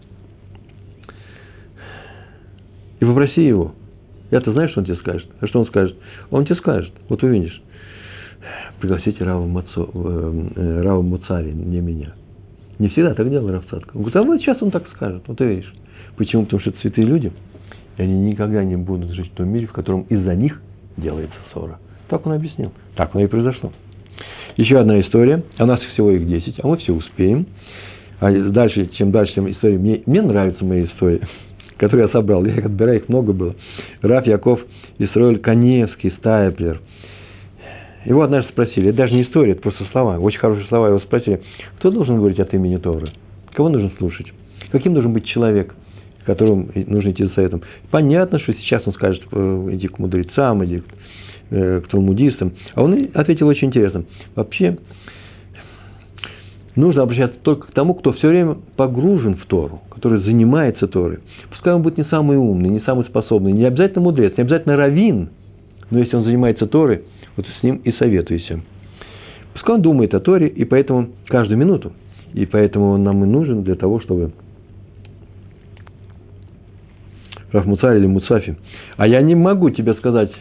[2.99, 3.73] и попроси его.
[4.32, 5.30] Я-то знаю, что он тебе скажет.
[5.39, 5.97] А что он скажет?
[6.30, 6.93] Он тебе скажет.
[7.10, 7.62] Вот увидишь
[8.80, 12.13] пригласите Рава, Мацо, э, э, Рава Муцари, не меня.
[12.80, 13.95] Не всегда так делал Рав Цатка.
[13.95, 15.73] Он говорит, а вот сейчас он так скажет, вот ты видишь.
[16.15, 16.43] Почему?
[16.43, 17.32] Потому что это святые люди,
[17.97, 20.62] и они никогда не будут жить в том мире, в котором из-за них
[20.98, 21.80] делается ссора.
[22.10, 22.72] Так он объяснил.
[22.96, 23.72] Так оно и произошло.
[24.56, 25.44] Еще одна история.
[25.60, 27.46] У нас всего их 10, а мы все успеем.
[28.20, 29.78] А дальше, чем дальше, тем истории.
[29.78, 31.22] Мне, мне нравятся мои истории,
[31.78, 32.44] которые я собрал.
[32.46, 33.56] Я их отбираю, их много было.
[34.02, 34.62] Раф Яков
[34.98, 36.82] Исроэль Коневский, Стайплер–
[38.08, 40.88] его однажды спросили, это даже не история, это просто слова, очень хорошие слова.
[40.88, 41.42] Его спросили,
[41.78, 43.12] кто должен говорить от имени Торы?
[43.54, 44.28] Кого нужно слушать?
[44.72, 45.76] Каким должен быть человек,
[46.28, 47.63] которому нужно идти за советом?
[47.90, 50.84] Понятно, что сейчас он скажет, э, иди к мудрецам, иди к,
[51.50, 52.54] э, талмудистам.
[52.76, 54.06] А он ответил очень интересно.
[54.36, 54.78] Вообще,
[56.76, 61.20] нужно обращаться только к тому, кто все время погружен в Тору, который занимается Торой.
[61.50, 65.30] Пускай он будет не самый умный, не самый способный, не обязательно мудрец, не обязательно раввин,
[65.90, 67.02] но если он занимается Торой–
[67.38, 68.60] вот с ним и советуйся.
[69.54, 71.94] Пускай он думает о Торе, и поэтому каждую минуту.
[72.34, 74.32] И поэтому он нам и нужен для того, чтобы
[77.52, 78.58] Раф Муцарь или Муцафи.
[78.98, 80.32] А я не могу тебе сказать,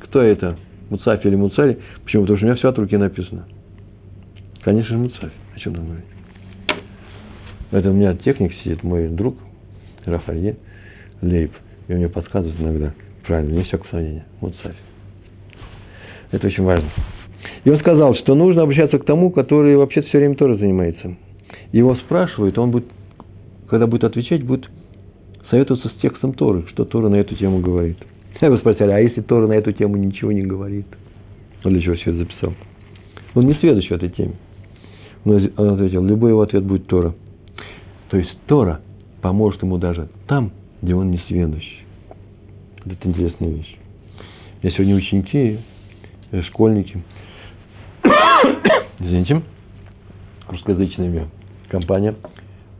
[0.00, 0.56] кто это,
[0.90, 1.78] Муцафи или Муцари.
[2.04, 2.22] Почему?
[2.22, 3.46] Потому что у меня все от руки написано.
[4.62, 5.32] Конечно же, Муцафи.
[5.54, 6.04] О чем там говорить?
[7.70, 9.36] Это у меня техник сидит, мой друг
[10.04, 10.56] Рафалье
[11.22, 11.52] Лейб.
[11.88, 12.92] И он мне подсказывает иногда.
[13.26, 14.24] Правильно, не всякого сомнения.
[14.40, 14.76] Муцафи.
[16.30, 16.90] Это очень важно.
[17.64, 21.16] И он сказал, что нужно обращаться к тому, который вообще все время тоже занимается.
[21.72, 22.86] Его спрашивают, он будет,
[23.68, 24.68] когда будет отвечать, будет
[25.50, 27.98] советоваться с текстом Торы, что Тора на эту тему говорит.
[28.40, 30.86] Я его спросили, а если Тора на эту тему ничего не говорит?
[31.64, 32.54] Он для чего все это записал?
[33.34, 34.34] Он не следующий в этой теме.
[35.24, 37.14] Он ответил, любой его ответ будет Тора.
[38.10, 38.80] То есть Тора
[39.20, 41.84] поможет ему даже там, где он не сведущий.
[42.84, 43.76] Это интересная вещь.
[44.62, 45.58] Я сегодня ученики
[46.30, 47.02] Э, школьники,
[48.98, 49.42] извините,
[50.46, 51.28] русскоязычная
[51.70, 52.16] компания,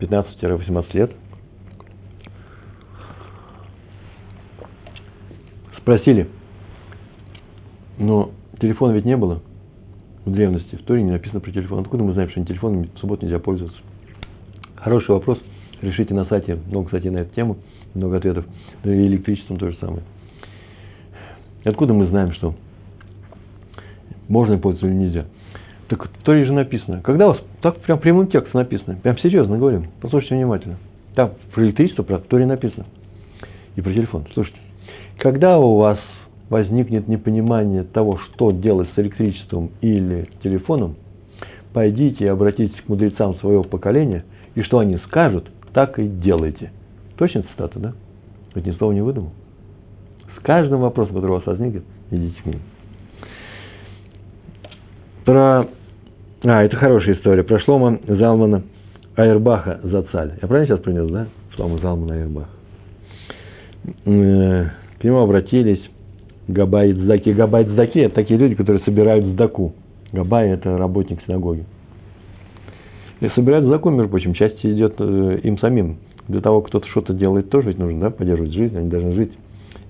[0.00, 1.12] 15-18 лет,
[5.88, 6.29] спросили,
[7.96, 9.40] но телефона ведь не было
[10.27, 11.81] в древности, в Торе не написано про телефон.
[11.81, 13.79] Откуда мы знаем, что телефоном в субботу нельзя пользоваться?
[14.74, 15.38] Хороший вопрос.
[15.81, 17.57] Решите на сайте, много статей на эту тему,
[17.94, 18.44] много ответов.
[18.85, 20.03] И электричеством то же самое.
[21.64, 22.55] Откуда мы знаем, что
[24.29, 25.24] можно пользоваться или нельзя.
[25.88, 27.01] Так в Торе же написано.
[27.01, 30.77] Когда у вас, так прям прямым текстом написано, прям серьезно говорим, послушайте внимательно.
[31.14, 32.85] Там про электричество, про Торе написано.
[33.77, 34.27] И про телефон.
[34.35, 34.59] Слушайте,
[35.18, 35.98] когда у вас
[36.48, 40.96] возникнет непонимание того, что делать с электричеством или телефоном,
[41.72, 46.72] пойдите и обратитесь к мудрецам своего поколения, и что они скажут, так и делайте.
[47.16, 47.92] Точно цитата, да?
[48.54, 49.33] Хоть ни слова не выдумал.
[50.38, 52.61] С каждым вопросом, который у вас возникнет, идите к ним.
[55.24, 55.68] Про...
[56.44, 57.42] А, это хорошая история.
[57.42, 58.62] Про Шлома Залмана
[59.16, 60.38] Айрбаха Зацаль.
[60.40, 61.26] Я правильно сейчас принес, да?
[61.54, 62.48] Шлома Залмана Айрбаха.
[64.99, 65.81] К нему обратились
[66.49, 67.33] Габай Здаки.
[67.33, 69.75] Габай Здаки– это такие люди, которые собирают сдаку.
[70.13, 71.65] Габай– это работник синагоги.
[73.21, 75.99] И собирают сдаку, между прочим, часть идет э, им самим.
[76.27, 79.33] Для того, кто-то что-то делает, тоже ведь нужно, да, поддерживать жизнь, они должны жить.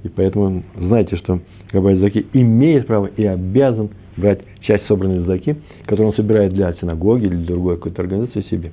[0.03, 1.41] И поэтому знаете, что
[1.73, 7.27] Габай Заки имеет право и обязан брать часть собранной заки, которую он собирает для синагоги
[7.27, 8.73] или другой какой-то организации себе.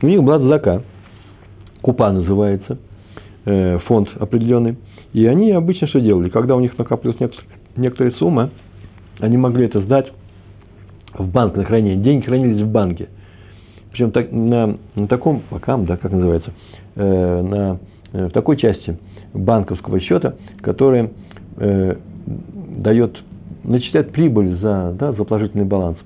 [0.00, 0.82] У них была зака,
[1.82, 2.78] купа называется,
[3.44, 4.76] э, фонд определенный.
[5.12, 6.28] И они обычно что делали?
[6.28, 7.32] Когда у них накапливалась
[7.76, 8.50] некоторая сумма,
[9.20, 10.12] они могли это сдать
[11.14, 11.96] в банк на хранение.
[11.96, 13.08] Деньги хранились в банке.
[13.90, 16.52] Причем так, на, на таком, покам, да, как называется,
[16.94, 17.78] э, на,
[18.12, 18.98] э, в такой части
[19.32, 21.10] банковского счета, который
[21.56, 21.96] э,
[22.78, 23.18] дает,
[23.64, 25.98] начисляет прибыль за, да, за положительный баланс.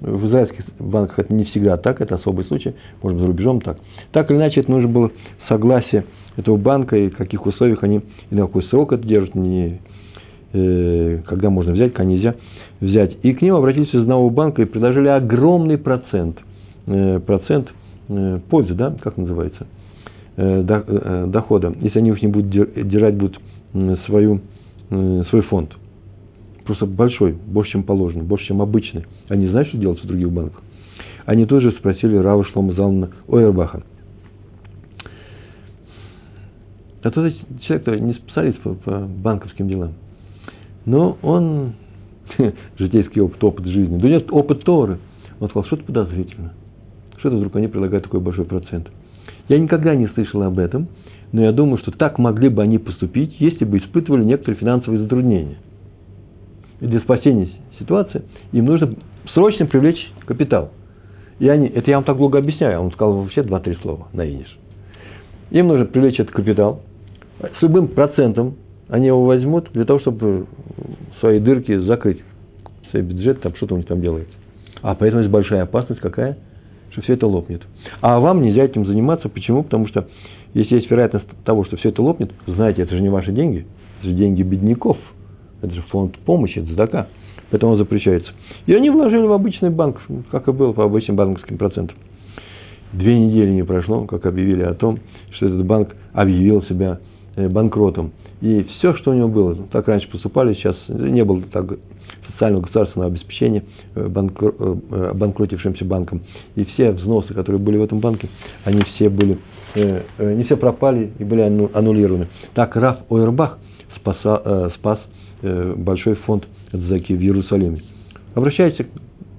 [0.00, 3.78] В израильских банках это не всегда так, это особый случай, может быть, за рубежом так.
[4.12, 5.10] Так или иначе, это нужно было
[5.48, 6.04] согласие
[6.36, 9.80] этого банка и в каких условиях они, и на какой срок это держат, не,
[10.52, 12.34] э, когда можно взять, когда нельзя
[12.80, 13.16] взять.
[13.22, 16.38] И к ним обратились из одного банка и предложили огромный процент,
[16.86, 17.68] э, процент
[18.08, 19.66] э, пользы, да, как называется,
[20.36, 23.38] э, до, э, дохода, если они их не будут держать будут
[24.06, 24.40] свою,
[24.90, 25.70] э, свой фонд.
[26.64, 29.04] Просто большой, больше, чем положено, больше, чем обычный.
[29.28, 30.62] Они знают, что делать в других банках.
[31.24, 33.82] Они тоже спросили Рава Шлома Залмана Ойербаха.
[37.06, 39.92] А то человек, который не специалист по, по банковским делам.
[40.86, 41.74] Но он,
[42.78, 44.98] житейский опыт, опыт жизни, да нет, опыт Торы.
[45.38, 46.54] Он сказал, что-то подозрительно.
[47.18, 48.90] Что-то вдруг они предлагают такой большой процент.
[49.48, 50.88] Я никогда не слышал об этом,
[51.30, 55.58] но я думаю, что так могли бы они поступить, если бы испытывали некоторые финансовые затруднения.
[56.80, 58.96] И для спасения ситуации им нужно
[59.32, 60.72] срочно привлечь капитал.
[61.38, 64.58] И они, это я вам так долго объясняю, он сказал вообще два-три слова на идиш.
[65.50, 66.82] Им нужно привлечь этот капитал,
[67.40, 68.56] с любым процентом
[68.88, 70.46] они его возьмут для того, чтобы
[71.20, 72.22] свои дырки закрыть,
[72.90, 74.32] свой бюджет, там что-то у них там делается.
[74.82, 76.38] А поэтому есть большая опасность какая?
[76.90, 77.62] Что все это лопнет.
[78.00, 79.28] А вам нельзя этим заниматься.
[79.28, 79.64] Почему?
[79.64, 80.06] Потому что
[80.54, 83.66] если есть вероятность того, что все это лопнет, знаете, это же не ваши деньги,
[83.98, 84.96] это же деньги бедняков.
[85.62, 87.08] Это же фонд помощи, это задака.
[87.50, 88.30] Поэтому он запрещается.
[88.66, 91.96] И они вложили в обычный банк, как и было по обычным банковским процентам.
[92.92, 94.98] Две недели не прошло, как объявили о том,
[95.32, 96.98] что этот банк объявил себя
[97.36, 98.12] банкротом.
[98.40, 101.78] И все, что у него было, так раньше поступали, сейчас не было так
[102.32, 106.22] социального государственного обеспечения э, э, банкротившимся банком.
[106.54, 108.28] И все взносы, которые были в этом банке,
[108.64, 109.38] они все были,
[109.74, 112.28] не все пропали и были аннулированы.
[112.54, 113.58] Так Раф Ойербах
[113.96, 114.98] спаса, спас
[115.76, 117.82] большой фонд Заки в Иерусалиме.
[118.34, 118.86] Обращайся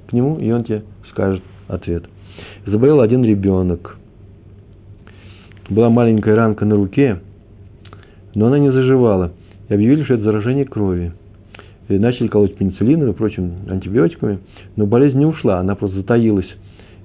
[0.08, 2.06] к нему, и он тебе скажет ответ.
[2.66, 3.98] Заболел один ребенок.
[5.70, 7.20] Была маленькая ранка на руке,
[8.38, 9.32] но она не заживала.
[9.68, 11.12] И объявили, что это заражение крови.
[11.90, 14.40] И начали колоть пенициллином и прочим антибиотиками,
[14.76, 16.48] но болезнь не ушла, она просто затаилась,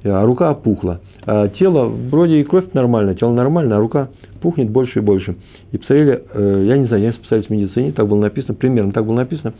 [0.04, 1.00] а рука опухла.
[1.24, 4.10] А тело, вроде и кровь нормальная, тело нормальное, а рука
[4.42, 5.36] пухнет больше и больше.
[5.70, 9.06] И посмотрели, э, я не знаю, я специалист в медицине, так было написано, примерно так
[9.06, 9.54] было написано,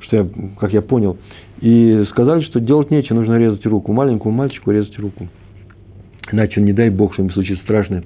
[0.00, 0.26] что я,
[0.58, 1.18] как я понял.
[1.60, 3.92] И сказали, что делать нечего, нужно резать руку.
[3.92, 5.28] Маленькому мальчику резать руку.
[6.30, 8.04] Иначе, не дай бог, что-нибудь случится страшное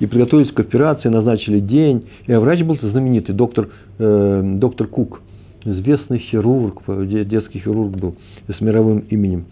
[0.00, 2.04] и приготовились к операции, назначили день.
[2.26, 5.20] И врач был знаменитый, доктор, э, доктор Кук,
[5.64, 8.14] известный хирург, детский хирург был
[8.48, 9.46] с мировым именем.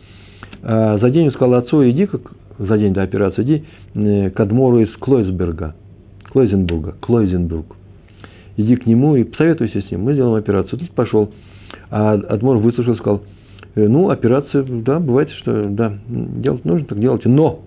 [0.62, 4.40] А за день он сказал отцу, иди, как за день до операции, иди э, к
[4.40, 5.74] Адмору из Клойсберга,
[6.30, 7.66] Клойзенбурга, Клойзенбург.
[8.56, 10.78] Иди к нему и посоветуйся с ним, мы сделаем операцию.
[10.78, 11.30] Тут пошел,
[11.90, 13.22] а Адмор выслушал сказал,
[13.74, 17.60] «Э, ну, операция, да, бывает, что, да, делать нужно, так делайте, но,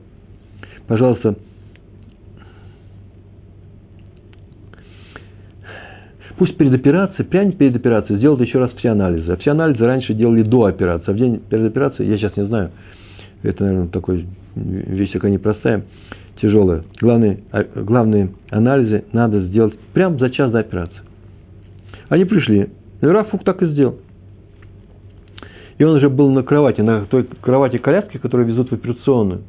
[0.88, 1.36] пожалуйста,
[6.40, 9.30] Пусть перед операцией, прямо перед операцией сделают еще раз все анализы.
[9.30, 11.12] А все анализы раньше делали до операции.
[11.12, 12.72] А в день перед операцией, я сейчас не знаю,
[13.44, 14.26] это, наверное, такой
[14.56, 15.84] вещь такая непростая,
[16.42, 16.84] тяжелая.
[17.02, 21.02] Главные, а, главные анализы надо сделать прямо за час до операции.
[22.08, 22.70] Они пришли.
[23.02, 23.98] И Рафук так и сделал.
[25.78, 29.42] И он уже был на кровати, на той кровати коляски, которую везут в операционную.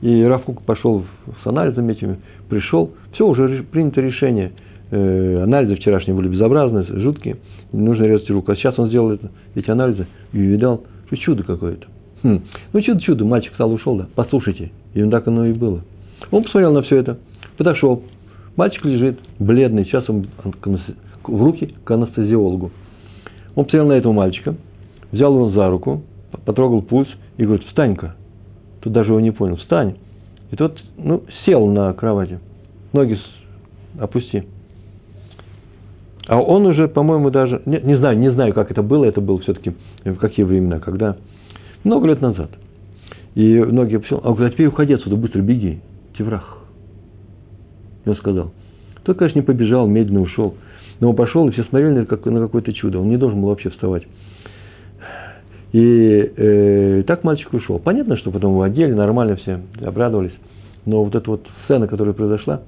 [0.00, 1.04] И Рафук пошел
[1.42, 2.92] с анализами этими, пришел.
[3.14, 4.52] Все, уже принято решение–
[4.90, 7.36] э, анализы вчерашние были безобразные, жуткие,
[7.72, 8.52] нужно резать руку.
[8.52, 11.86] А сейчас он сделал это, эти анализы и видал, что чудо какое-то.
[12.22, 12.40] Хм.
[12.72, 14.70] Ну, чудо-чудо, мальчик стал ушел, да, послушайте.
[14.94, 15.82] И так оно и было.
[16.30, 17.18] Он посмотрел на все это,
[17.56, 18.02] подошел.
[18.56, 20.26] Мальчик лежит, бледный, сейчас он
[21.24, 22.70] в руки к анестезиологу.
[23.54, 24.54] Он посмотрел на этого мальчика,
[25.12, 26.02] взял его за руку,
[26.44, 28.16] потрогал пульс и говорит, встань-ка.
[28.80, 29.96] Тут даже его не понял, встань.
[30.50, 32.40] И тот, ну, сел на кровати.
[32.92, 33.18] Ноги
[33.98, 34.44] опусти.
[36.30, 39.40] А он уже, по-моему, даже, не, не знаю, не знаю, как это было, это было
[39.40, 39.72] все-таки
[40.04, 41.16] в какие времена, когда,
[41.82, 42.50] много лет назад.
[43.34, 45.80] И многие писали, а говорят, теперь уходи отсюда, быстро беги,
[46.16, 46.58] Теврах.
[48.04, 48.52] И он сказал.
[49.02, 50.54] Тот, конечно, не побежал, медленно ушел.
[51.00, 53.00] Но он пошел, и все смотрели на, как, на какое-то чудо.
[53.00, 54.04] Он не должен был вообще вставать.
[55.72, 57.80] И э, так мальчик ушел.
[57.80, 60.34] Понятно, что потом его одели, нормально все, обрадовались.
[60.86, 62.60] Но вот эта вот сцена, которая произошла,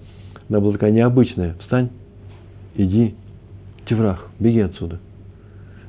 [0.48, 1.54] она была такая необычная.
[1.60, 1.90] Встань,
[2.74, 3.14] иди,
[3.86, 4.98] Теврах, беги отсюда.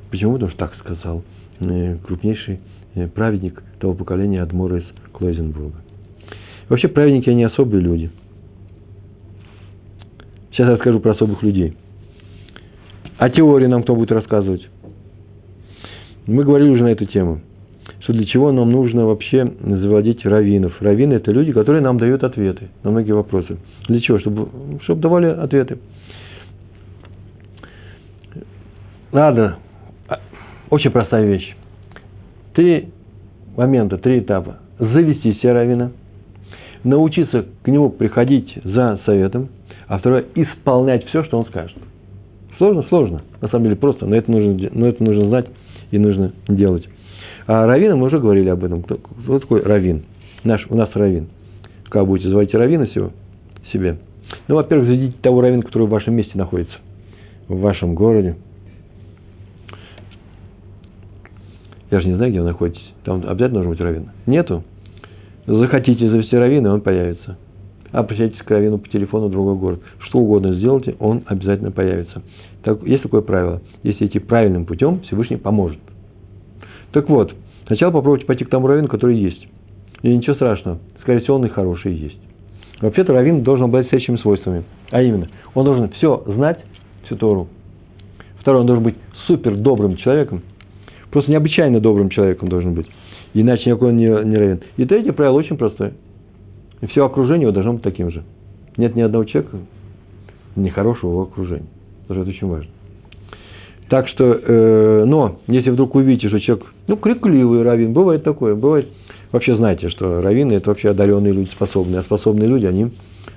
[0.09, 0.33] Почему?
[0.33, 1.23] Потому что так сказал
[1.59, 2.59] э, крупнейший
[2.95, 5.77] э, праведник того поколения Адмора из Клойзенбурга.
[6.69, 8.09] Вообще праведники, они особые люди.
[10.51, 11.75] Сейчас я расскажу про особых людей.
[13.17, 14.67] А теории нам кто будет рассказывать?
[16.25, 17.41] Мы говорили уже на эту тему,
[18.01, 20.81] что для чего нам нужно вообще заводить раввинов.
[20.81, 23.57] Раввины– это люди, которые нам дают ответы на многие вопросы.
[23.87, 24.19] Для чего?
[24.19, 24.47] Чтобы,
[24.83, 25.79] чтобы давали ответы.
[29.13, 29.57] Надо.
[30.71, 31.55] Очень простая вещь.
[32.55, 32.89] Три
[33.55, 34.57] момента, три этапа.
[34.79, 35.91] Завести себе раввина,
[36.83, 39.49] научиться к нему приходить за советом,
[39.87, 41.77] а второе– исполнять все, что он скажет.
[42.57, 42.83] Сложно?
[42.89, 43.21] Сложно.
[43.39, 45.45] На самом деле просто, но это нужно, но это нужно знать
[45.91, 46.89] и нужно делать.
[47.45, 48.81] А раввина мы уже говорили об этом.
[48.81, 50.05] Кто, кто такой раввин?
[50.43, 51.27] Наш, у нас раввин.
[51.89, 53.11] Как будете звать раввина всего
[53.71, 53.97] себе?
[54.47, 56.75] Ну, во-первых, заведите того раввина, который в вашем месте находится,
[57.47, 58.37] в вашем городе.
[61.93, 62.91] Я же не знаю, где вы находитесь.
[63.03, 64.09] Там обязательно должен быть раввин.
[64.25, 64.63] Нету?
[65.45, 67.37] Захотите завести раввина, и он появится.
[67.91, 69.79] Обращайтесь к раввину по телефону в другой город.
[69.99, 72.23] Что угодно сделайте, он обязательно появится.
[72.63, 73.61] Так, есть такое правило.
[73.83, 75.77] Если идти правильным путем, Всевышний поможет.
[76.93, 77.31] Так вот,
[77.67, 79.47] сначала попробуйте пойти к тому раввину, который есть.
[80.01, 80.79] И ничего страшного.
[81.01, 82.17] Скорее всего, он и хороший есть.
[82.81, 84.63] Вообще-то раввин должен обладать следующими свойствами.
[84.89, 86.57] А именно, он должен все знать,
[87.05, 87.49] всю Тору.
[88.39, 88.95] Второе, он должен быть
[89.27, 90.41] супер добрым человеком.
[91.13, 92.87] Просто необычайно добрым человеком должен быть.
[93.35, 94.61] Иначе никакой он не, не равен.
[94.77, 95.93] И третье правило очень простое.
[96.81, 98.23] И все окружение его должно быть таким же.
[98.77, 99.57] Нет ни одного человека
[100.55, 101.67] нехорошего в окружении.
[102.07, 102.71] Тоже это очень важно.
[103.89, 108.87] Так что, э, но, если вдруг увидите, что человек, ну, крикливый раввин, бывает такое, бывает.
[109.31, 111.99] Вообще знаете, что раввины– это вообще одаренные люди, способные.
[111.99, 112.91] А способные люди, они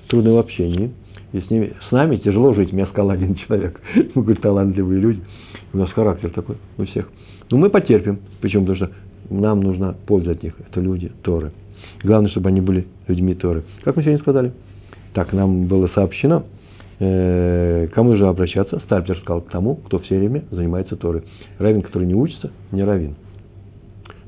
[0.08, 0.92] трудны в общении.
[1.34, 2.72] И с, ними, с нами тяжело жить.
[2.72, 3.82] Меня сказал один человек.
[4.14, 5.20] Мы, говорит, талантливые люди.
[5.74, 7.06] У нас характер такой у всех.
[7.50, 8.18] Но мы потерпим.
[8.40, 8.66] Почему?
[8.66, 8.96] Потому что
[9.30, 10.54] нам нужна польза от них.
[10.68, 11.52] Это люди, Торы.
[12.02, 13.62] Главное, чтобы они были людьми Торы.
[13.84, 14.52] Как мы сегодня сказали?
[15.14, 16.44] Так нам было сообщено–
[16.98, 18.78] Э, кому же обращаться?
[18.80, 21.24] Стальпер сказал к тому, кто все время занимается Торой.
[21.58, 23.16] Равин, который не учится, не равин.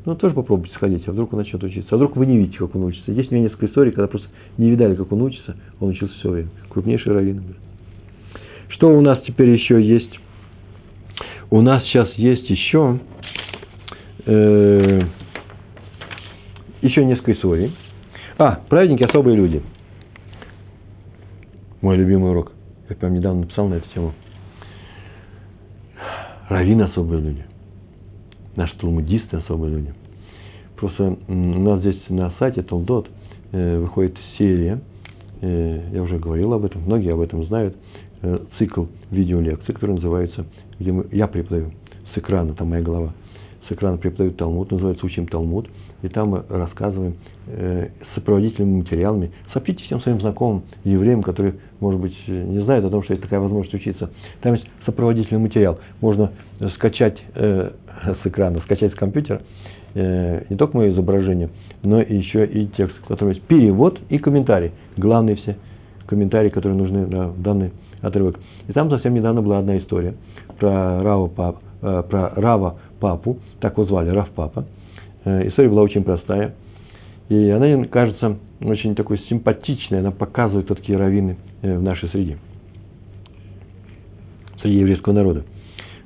[0.05, 1.89] Ну, тоже попробуйте сходить, а вдруг он начнет учиться.
[1.91, 3.11] А вдруг вы не видите, как он учится.
[3.13, 6.31] Есть у меня несколько историй, когда просто не видали, как он учится, он учился все
[6.31, 6.49] время.
[6.69, 7.43] Крупнейший раввин.
[8.69, 10.19] Что у нас теперь еще есть?
[11.51, 12.99] У нас сейчас есть еще,
[14.27, 15.01] э,
[16.83, 17.75] еще несколько историй.
[18.37, 19.63] А, праведники особые люди.
[21.81, 22.53] Мой любимый урок.
[22.91, 24.13] Я прям недавно написал на эту тему.
[26.51, 27.45] Раввины особые люди.
[28.57, 29.95] Наши талмудисты особые люди.
[30.77, 33.09] Просто у нас здесь на сайте Толдот
[33.53, 34.81] э, выходит серия,
[35.41, 37.75] э, я уже говорил об этом, многие об этом знают,
[38.59, 40.47] цикл видеолекций, который называется,
[40.79, 41.73] где мы, я преподаю
[42.15, 43.13] с экрана, там моя голова,
[43.69, 45.69] с экрана преподаю Талмуд, называется «Учим Талмуд»,
[46.03, 49.33] и там мы рассказываем э, сопроводительными материалами.
[49.53, 53.41] Сообщите всем своим знакомым, евреям, которые, может быть, не знают о том, что есть такая
[53.41, 54.11] возможность учиться.
[54.41, 55.79] Там есть сопроводительный материал.
[56.01, 56.33] Можно
[56.77, 57.73] скачать э,
[58.23, 59.43] с экрана, скачать с компьютера
[59.95, 61.51] э, не только мое изображение,
[61.83, 64.71] но еще и текст, в котором есть перевод и комментарий.
[64.97, 65.57] Главные все
[66.07, 68.39] комментарии, которые нужны на данный отрывок.
[68.67, 70.15] И там совсем недавно была одна история
[70.59, 74.67] про Рава, пап, э, про Рава Папу, так его звали, Рав Папа,
[75.29, 76.55] Э, история была очень простая.
[77.29, 80.01] И она, кажется, очень такой симпатичной.
[80.01, 82.39] Она показывает, такие раввины э, в нашей среде.
[84.63, 85.45] Среди еврейского народа.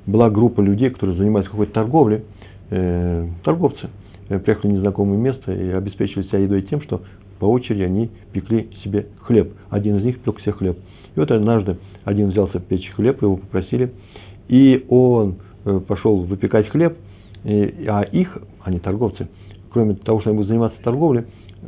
[0.05, 2.23] Была группа людей, которые занимались какой-то торговлей.
[2.69, 3.89] Э, торговцы.
[4.27, 7.03] Приехали в незнакомое место и обеспечивали себя едой тем, что
[7.39, 9.53] по очереди они пекли себе хлеб.
[9.69, 10.77] Один из них пек себе хлеб.
[11.15, 13.91] И вот однажды один взялся печь хлеб, его попросили,
[14.47, 15.35] и он
[15.87, 16.97] пошел выпекать хлеб–
[17.43, 19.27] и, а их, они торговцы,
[19.71, 21.25] кроме того, что они будут заниматься торговлей,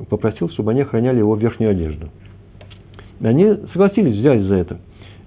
[0.10, 2.10] попросил, чтобы они охраняли его верхнюю одежду.
[3.20, 4.78] И они согласились, взялись за это.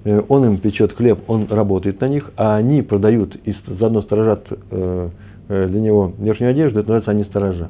[0.05, 4.47] Э, он им печет хлеб, он работает на них, а они продают и заодно сторожат
[4.51, 5.11] э,
[5.49, 7.69] э, для него верхнюю одежду, это называется они сторожа.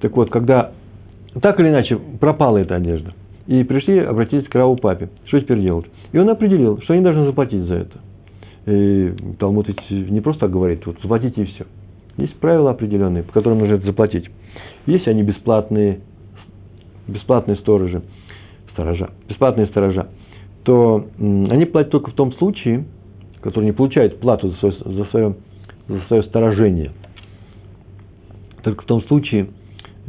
[0.00, 0.72] Так вот, когда
[1.40, 3.12] так или иначе пропала эта одежда,
[3.46, 5.86] и пришли, обратились к Раву папе, что теперь делать?
[6.12, 7.98] И он определил, что они должны заплатить за это.
[8.66, 11.66] И Талмуд не просто так говорит, вот заплатите и все.
[12.16, 14.28] Есть правила определенные, по которым нужно это заплатить.
[14.86, 16.00] Есть они бесплатные,
[17.06, 18.02] бесплатные сторожи,
[18.72, 20.08] сторожа, бесплатные сторожа.
[20.70, 22.84] что они платят только в том случае,
[23.40, 25.36] который не получает плату за свое, за свое,
[25.88, 26.92] за свое сторожение.
[28.62, 29.48] Только в том случае,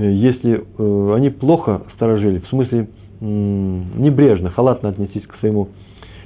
[0.05, 2.87] если э, они плохо сторожили, в смысле
[3.21, 5.69] небрежно, халатно отнеслись к, своему,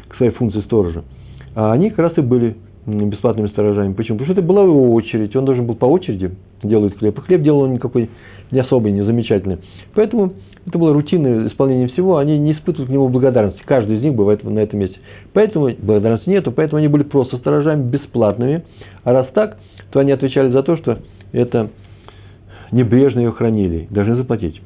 [0.08, 1.04] к своей функции сторожа,
[1.54, 2.56] а они как раз и были
[2.86, 3.94] бесплатными сторожами.
[3.94, 4.18] Почему?
[4.18, 6.32] Потому что это была его очередь, он должен был по очереди
[6.64, 7.18] делать хлеб.
[7.18, 8.10] И хлеб делал он никакой
[8.52, 9.58] не особый, не замечательный.
[9.94, 10.34] Поэтому
[10.68, 13.62] это было рутинное исполнение всего, они не испытывают к нему благодарности.
[13.66, 14.98] Каждый из них бывает на этом месте.
[15.34, 18.64] Поэтому благодарности нету, поэтому они были просто сторожами, бесплатными.
[19.04, 19.58] А раз так,
[19.92, 21.00] то они отвечали за то, что
[21.32, 21.70] это
[22.76, 24.62] небрежно ее хранили, должны заплатить.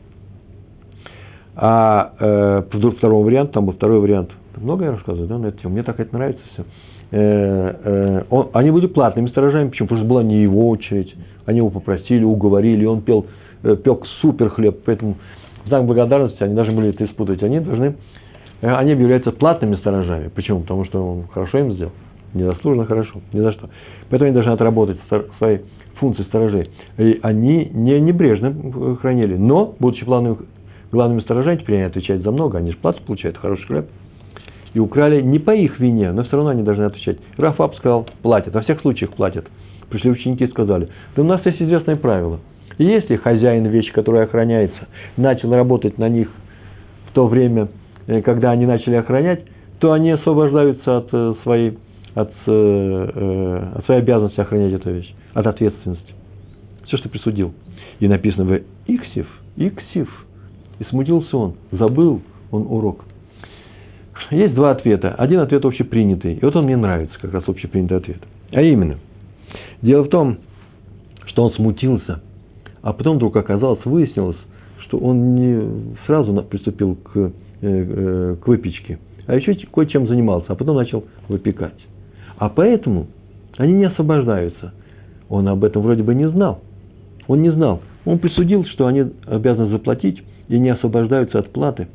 [1.56, 2.64] А э,
[2.98, 4.32] второй вариант, там был второй вариант.
[4.58, 5.74] Много я рассказываю, да, на эту тему.
[5.74, 6.64] Мне так это нравится все.
[7.12, 9.88] Э, э, он, они были платными сторожами, почему?
[9.88, 11.14] Потому что была не его очередь.
[11.46, 13.28] Они его попросили, уговорили, он пел,
[13.64, 15.18] э, пек супер хлеб, поэтому
[15.66, 17.44] в знак благодарности они должны были это испытывать.
[17.44, 17.96] Они должны,
[18.62, 20.30] э, они являются платными сторожами.
[20.30, 20.62] Почему?
[20.62, 21.92] Потому что он хорошо им сделал.
[22.34, 23.70] Незаслуженно хорошо, ни за что.
[24.10, 24.98] Поэтому они должны отработать
[25.38, 25.60] свои
[26.00, 26.70] функции сторожей.
[26.98, 28.54] И они не небрежно
[29.02, 30.38] хранили, но, будучи главными,
[30.92, 33.86] главными сторожами, теперь они отвечают за много, они же плату получают, хороший хлеб.
[34.74, 37.18] И украли не по их вине, но все равно они должны отвечать.
[37.38, 39.48] Рафаб сказал, платят, во всех случаях платят.
[39.90, 42.40] Пришли ученики и сказали, да у нас есть известное правило–
[42.80, 44.88] если хозяин вещи, которая охраняется,
[45.18, 46.30] начал работать на них
[47.10, 47.68] в то время,
[48.08, 49.44] э, когда они начали охранять,
[49.80, 51.78] то они освобождаются от э, своей,
[52.16, 56.14] от, э, от своей обязанности охранять эту вещь, от ответственности.
[56.86, 57.54] Все, что присудил.
[58.00, 59.28] И написано в Иксив,
[59.58, 60.10] Иксив.
[60.80, 62.22] И смутился он, забыл
[62.52, 63.04] он урок.
[64.32, 65.14] Есть два ответа.
[65.16, 66.36] Один ответ общепринятый.
[66.36, 68.20] И вот он мне нравится, как раз общепринятый ответ.
[68.52, 68.98] А именно,
[69.82, 70.38] дело в том,
[71.26, 72.22] что он смутился–
[72.82, 74.38] а потом вдруг оказалось, выяснилось,
[74.80, 80.56] что он не сразу приступил к, э, э, к выпечке, а еще кое-чем занимался, а
[80.56, 81.80] потом начал выпекать.
[82.38, 83.08] А поэтому
[83.60, 84.74] они не освобождаются.
[85.28, 86.62] Он об этом вроде бы не знал.
[87.28, 87.82] Он не знал.
[88.06, 91.90] Он присудил, что они обязаны заплатить и не освобождаются от платы.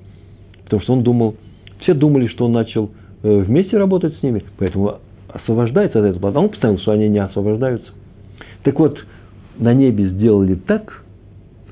[0.65, 1.37] Потому что он думал,
[1.81, 2.91] все думали, что он начал
[3.23, 4.97] э, вместе работать с ними, поэтому
[5.29, 6.31] освобождается от этого.
[6.35, 7.91] А он постановил, что они не освобождаются.
[8.63, 8.99] Так вот,
[9.57, 11.03] на небе сделали так,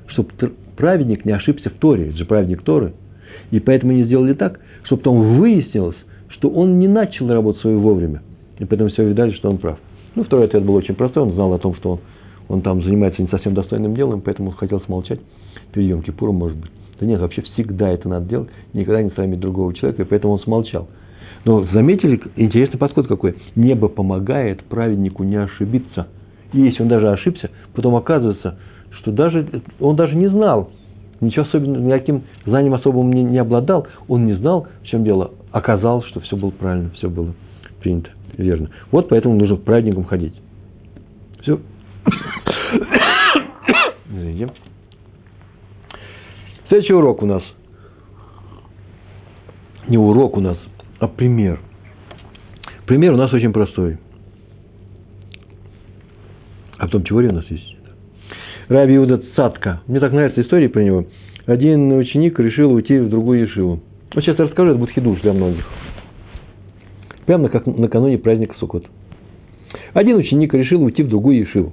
[0.06, 0.30] чтобы
[0.74, 2.94] праведник не ошибся в Торе, это же праведник Торы.
[3.50, 5.96] И поэтому они сделали так, чтобы потом выяснилось,
[6.28, 8.22] что он не начал работу свою вовремя.
[8.62, 9.78] И поэтому все видали, что он прав.
[10.14, 11.24] Ну, второй ответ был очень простой.
[11.24, 12.00] Он знал о том, что он,
[12.48, 15.20] он там занимается не совсем достойным делом, поэтому хотел смолчать
[15.72, 16.70] перед Йом Кипуром, может быть.
[17.00, 20.40] Да нет, вообще всегда это надо делать, никогда не срамить другого человека, и поэтому он
[20.40, 20.88] смолчал.
[21.44, 23.34] Но заметили, интересный подход какой.
[23.56, 26.06] Небо помогает праведнику не ошибиться–
[26.52, 28.58] и если он даже ошибся, потом оказывается,
[28.90, 30.70] что даже, он даже не знал,
[31.20, 35.32] ничего особенного, никаким знанием особым не, не обладал, он не знал, в чем дело.
[35.50, 37.34] Оказалось, что все было правильно, все было
[37.80, 38.70] принято, верно.
[38.90, 40.34] Вот поэтому нужно к праздникам ходить.
[41.42, 41.60] Все.
[44.10, 44.52] Извините.
[46.68, 47.42] Следующий урок у нас.
[49.88, 50.58] Не урок у нас,
[51.00, 51.60] а пример.
[52.86, 53.98] Пример у нас очень простой.
[56.78, 57.76] А потом теория у нас есть.
[58.68, 59.82] Раби Иуда Цатка.
[59.86, 61.06] Мне так нравится история про него.
[61.46, 63.80] Один ученик решил уйти в другую Ешиву.
[64.14, 65.64] Вот сейчас я расскажу, это будет хидуш для многих.
[67.32, 68.84] Прямо как накануне праздника Суккот.
[69.94, 71.72] Один ученик решил уйти в другую Ешиву,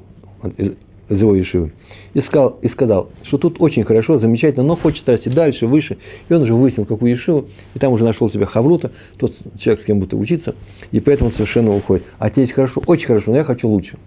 [0.56, 1.74] из его Ешивы.
[2.14, 5.98] И сказал, и сказал, что тут очень хорошо, замечательно, но хочет расти дальше, выше.
[6.30, 9.86] И он уже выяснил, какую Ешиву, и там уже нашел себе Хаврута, тот человек, с
[9.86, 10.56] кем будет учиться,
[10.94, 12.06] и поэтому совершенно уходит.
[12.20, 13.98] А здесь хорошо, очень хорошо, но я хочу лучше.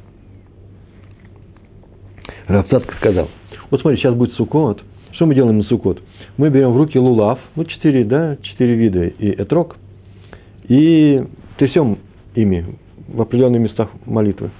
[2.46, 3.28] Равцатка сказал,
[3.70, 4.82] вот смотри, сейчас будет сукот.
[5.11, 6.00] Что мы делаем на сукот?
[6.38, 9.76] Мы берем в руки лулав, ну, четыре, да, четыре вида и этрок,
[10.66, 11.22] и
[11.63, 11.99] трясем
[12.35, 12.67] ими
[13.07, 14.51] в определенных местах молитвы.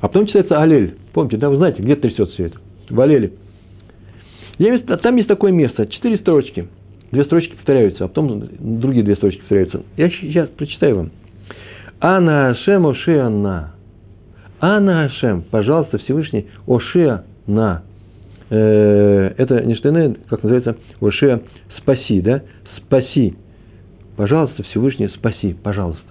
[0.00, 0.94] А потом читается алель.
[1.14, 2.58] Помните, да, вы знаете, где трясет все это?
[2.90, 3.32] В алеле.
[4.58, 6.68] Есть, там есть такое место, четыре строчки.
[7.12, 9.82] Две строчки повторяются, а потом другие две строчки повторяются.
[9.96, 11.10] Я сейчас прочитаю вам.
[12.00, 13.72] Ана Шемо Шианна.
[14.60, 17.84] Ана Ашем, пожалуйста, Всевышний, Ошеа на.
[18.50, 21.40] Э, это не что иное, как называется, Ошеа
[21.78, 22.42] спаси, да?
[22.76, 23.34] Спаси.
[24.16, 26.02] Пожалуйста, Всевышний, спаси, пожалуйста.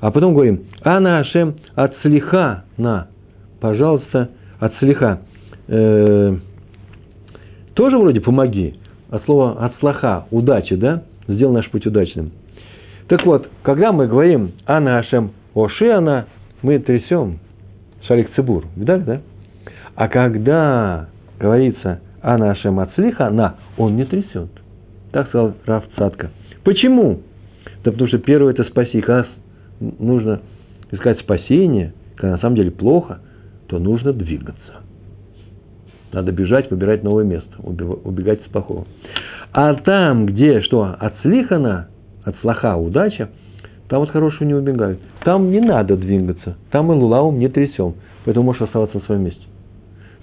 [0.00, 3.08] А потом говорим, Ана Ашем от слиха на.
[3.60, 5.20] Пожалуйста, от слиха.
[5.66, 6.36] Э,
[7.74, 8.78] тоже вроде помоги.
[9.10, 11.02] От слова от слаха, удачи, да?
[11.26, 12.30] Сделай наш путь удачным.
[13.08, 16.26] Так вот, когда мы говорим Ана Ашем Ошеана,
[16.62, 17.38] мы трясем
[18.06, 18.66] шарик цибур.
[18.76, 19.20] Видали, да?
[19.94, 21.08] А когда
[21.40, 24.48] говорится о нашем отслиха, на, он не трясет.
[25.12, 26.30] Так сказал Раф Цатка.
[26.68, 27.22] Почему?
[27.82, 29.00] Да потому что первое– это спаси.
[29.00, 29.26] Когда
[29.80, 30.42] нужно
[30.90, 33.20] искать спасение, когда на самом деле плохо,
[33.68, 34.82] то нужно двигаться.
[36.12, 38.86] Надо бежать, выбирать новое место, убегать с плохого.
[39.50, 41.88] А там, где что, отслихана,
[42.22, 43.30] от слаха удача,
[43.88, 45.00] там вот хорошего не убегают.
[45.24, 47.94] Там не надо двигаться, там мы лулаум не трясем,
[48.26, 49.46] поэтому можешь оставаться на своем месте.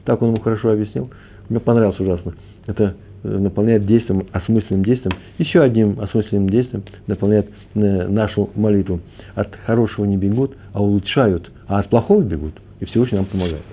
[0.03, 1.09] Так он ему хорошо объяснил.
[1.49, 2.35] Мне понравилось ужасно.
[2.67, 8.99] Это наполняет действием, осмысленным действием, еще одним осмысленным действием наполняет э, нашу молитву.
[9.35, 13.63] От хорошего не бегут, а улучшают, а от плохого бегут, и Всевышний нам помогает.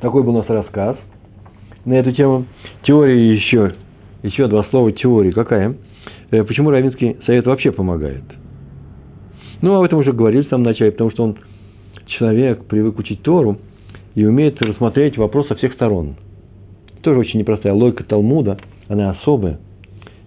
[0.00, 0.96] Такой был у нас рассказ
[1.84, 2.46] на эту тему.
[2.82, 3.74] Теория еще,
[4.22, 5.30] еще два слова теории.
[5.30, 5.74] Какая?
[6.30, 8.24] Э, почему Равинский совет вообще помогает?
[9.62, 11.36] Ну, об этом уже говорили в самом начале, потому что он
[12.06, 13.58] человек, привык учить Тору
[14.14, 16.16] и умеет рассмотреть вопрос со всех сторон.
[17.02, 19.58] Тоже очень непростая логика Талмуда, она особая.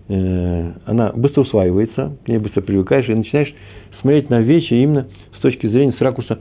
[0.08, 3.54] Э, она быстро усваивается, к ней быстро привыкаешь и начинаешь
[4.02, 5.08] смотреть на вещи именно
[5.38, 6.40] с точки зрения, с ракурса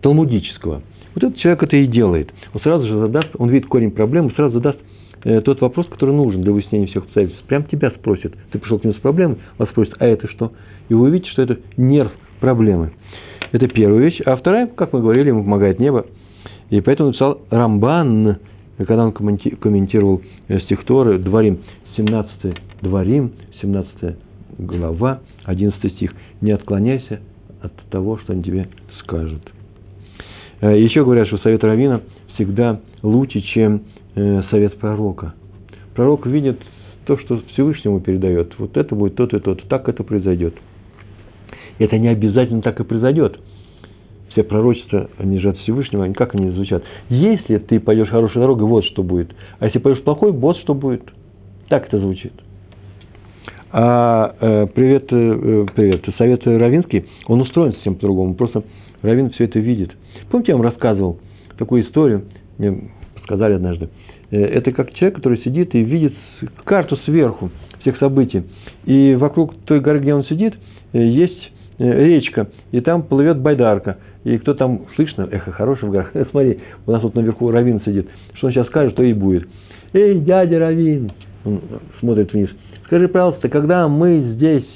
[0.00, 0.82] талмудического.
[1.14, 2.32] Вот этот человек это и делает.
[2.54, 4.78] Он сразу же задаст, он видит корень проблемы, сразу задаст
[5.24, 7.44] э, тот вопрос, который нужен для выяснения всех обстоятельств.
[7.46, 8.34] Прям тебя спросит.
[8.52, 10.52] Ты пришел к нему с проблемой, вас спросит, а это что?
[10.88, 12.92] И вы увидите, что это нерв проблемы.
[13.52, 14.20] Это первая вещь.
[14.24, 16.06] А вторая, как мы говорили, ему помогает небо.
[16.70, 18.38] И поэтому написал Рамбан,
[18.84, 21.58] когда он комментировал э, стих Торы, Дворим,
[21.96, 22.30] 17
[22.82, 24.16] Дворим, 17
[24.58, 26.14] глава, 11 стих.
[26.40, 27.20] Не отклоняйся
[27.60, 28.68] от того, что он тебе
[29.00, 29.42] скажет.
[30.60, 32.02] Э, Еще говорят, что совет Равина
[32.34, 33.82] всегда лучше, чем
[34.14, 35.34] э, совет пророка.
[35.94, 36.60] Пророк видит
[37.04, 38.54] то, что Всевышнему передает.
[38.58, 39.66] Вот это будет то-то и то-то.
[39.66, 40.54] Так это произойдет.
[41.80, 43.40] Это не обязательно так и произойдет.
[44.38, 46.84] Все пророчества, они же от Всевышнего, они как они звучат?
[47.08, 49.34] Если ты пойдешь хорошей дорогой, вот что будет.
[49.58, 51.02] А если пойдешь плохой, вот что будет.
[51.68, 52.32] Так это звучит.
[53.72, 58.36] А э, привет, э, привет, совет Равинский, он устроен совсем по-другому.
[58.36, 58.62] Просто
[59.02, 59.90] Равин все это видит.
[60.30, 61.18] Помните, я вам рассказывал
[61.58, 62.26] такую историю,
[62.58, 62.92] мне
[63.24, 63.88] сказали однажды.
[64.30, 66.14] Э, это как человек, который сидит и видит
[66.62, 68.44] карту сверху всех событий.
[68.84, 70.54] И вокруг той горы, где он сидит,
[70.92, 73.98] э, есть речка, и там плывет байдарка.
[74.24, 78.08] И кто там, слышно, эхо хорошее в горах, смотри, у нас вот наверху Равин сидит,
[78.34, 79.48] что он сейчас скажет, то и будет.
[79.92, 81.12] Эй, дядя Равин,
[81.44, 81.60] он
[82.00, 82.50] смотрит вниз,
[82.86, 84.66] скажи, пожалуйста, когда мы здесь,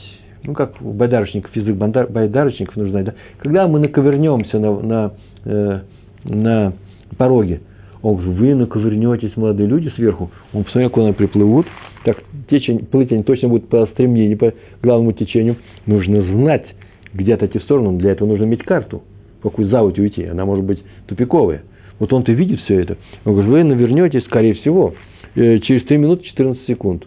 [0.44, 5.12] ну, как у байдарочников, язык байдарочников нужно, да, когда мы наковырнемся на, на
[5.44, 5.80] э,
[6.24, 6.72] на
[7.16, 7.60] пороге.
[8.02, 10.30] Он говорит, вы наковырнетесь, молодые люди, сверху.
[10.52, 11.66] Он посмотрел, куда они приплывут.
[12.04, 12.16] Так,
[12.50, 15.56] течень, плыть они точно будут по стремнее, не по главному течению.
[15.86, 16.66] Нужно знать,
[17.14, 17.98] где отойти в сторону.
[17.98, 19.02] Для этого нужно иметь карту.
[19.40, 20.24] В какую заводь уйти.
[20.24, 21.62] Она может быть тупиковая.
[21.98, 22.96] Вот он-то видит все это.
[23.24, 24.94] Он говорит, вы навернетесь, скорее всего,
[25.34, 27.06] э, через 3 минуты 14 секунд.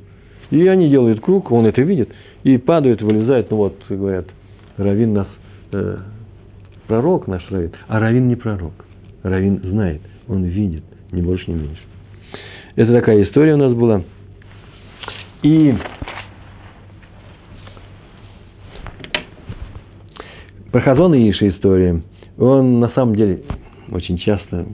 [0.51, 2.09] И они делают круг, он это видит,
[2.43, 4.27] и падают, вылезают, ну вот, говорят,
[4.77, 5.27] Равин нас
[5.71, 5.97] э,
[6.87, 8.73] пророк наш Равин, а Равин не пророк.
[9.23, 11.81] Равин знает, он видит, ни больше, ни меньше.
[12.75, 14.03] Это такая история у нас была.
[15.41, 15.73] И
[20.75, 22.01] про Хазон и Иша история,
[22.37, 23.43] он на самом деле
[23.91, 24.65] очень часто,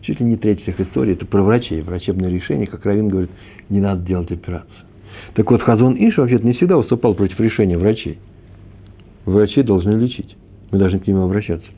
[0.00, 3.30] чуть ли не треть всех историй, это про врачей, врачебное решение, как Равин говорит,
[3.68, 4.86] не надо делать операцию.
[5.34, 8.18] Так вот, Хазон Иша вообще-то не всегда выступал против решения врачей.
[9.26, 10.34] Врачи должны лечить.
[10.70, 11.68] Мы должны к нему обращаться.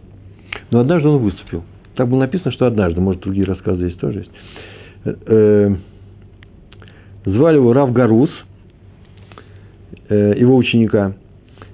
[0.71, 1.65] Но однажды он выступил.
[1.97, 4.31] Так было написано, что однажды, может, другие рассказы здесь тоже есть.
[5.07, 5.77] Э, э,
[7.25, 8.31] звали его Рав Гарус,
[10.09, 11.17] э, его ученика.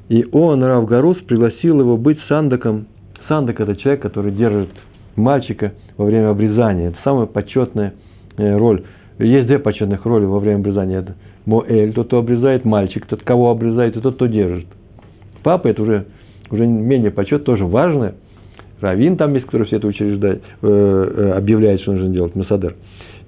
[0.08, 2.86] И он, Рав Гарус, пригласил его быть сандаком.
[3.28, 4.70] Сандак– это человек, который держит
[5.16, 6.90] мальчика во время обрезания.
[6.90, 7.94] Это самая почетная
[8.36, 8.84] роль.
[9.18, 11.00] Есть две почетных роли во время обрезания.
[11.00, 14.66] Это Моэль, тот, кто обрезает, мальчик, тот, кого обрезает, и тот, кто держит.
[15.42, 16.06] Папа– это уже
[16.50, 18.14] уже менее почет, тоже важно.
[18.80, 22.76] Равин там есть, который все это учреждает, э, э, объявляет, что нужно делать, Масадер.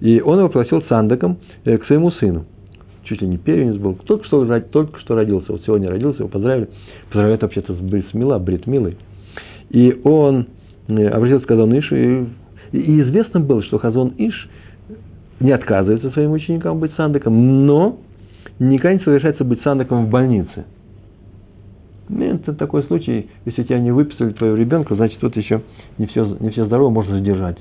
[0.00, 2.44] И он его пригласил сандаком э, к своему сыну.
[3.08, 3.94] Чуть ли не первенец был.
[3.94, 5.52] Только что, только что родился.
[5.52, 6.68] Вот сегодня родился, его поздравили.
[7.08, 8.96] Поздравляют вообще-то с Брисмила, Бритмилой.
[9.70, 10.48] И он
[10.88, 11.96] обратился к Хазон Ишу.
[11.96, 12.26] И,
[12.72, 14.48] и известно было, что Хазон Иш
[15.40, 17.98] не отказывается своим ученикам быть сандаком, но
[18.58, 20.64] никогда не совершается быть сандаком в больнице–
[22.10, 25.62] это такой случай, если тебя не выписали твоего ребенка, значит, тут еще
[25.98, 27.58] не все, не все здорово, можно задержать.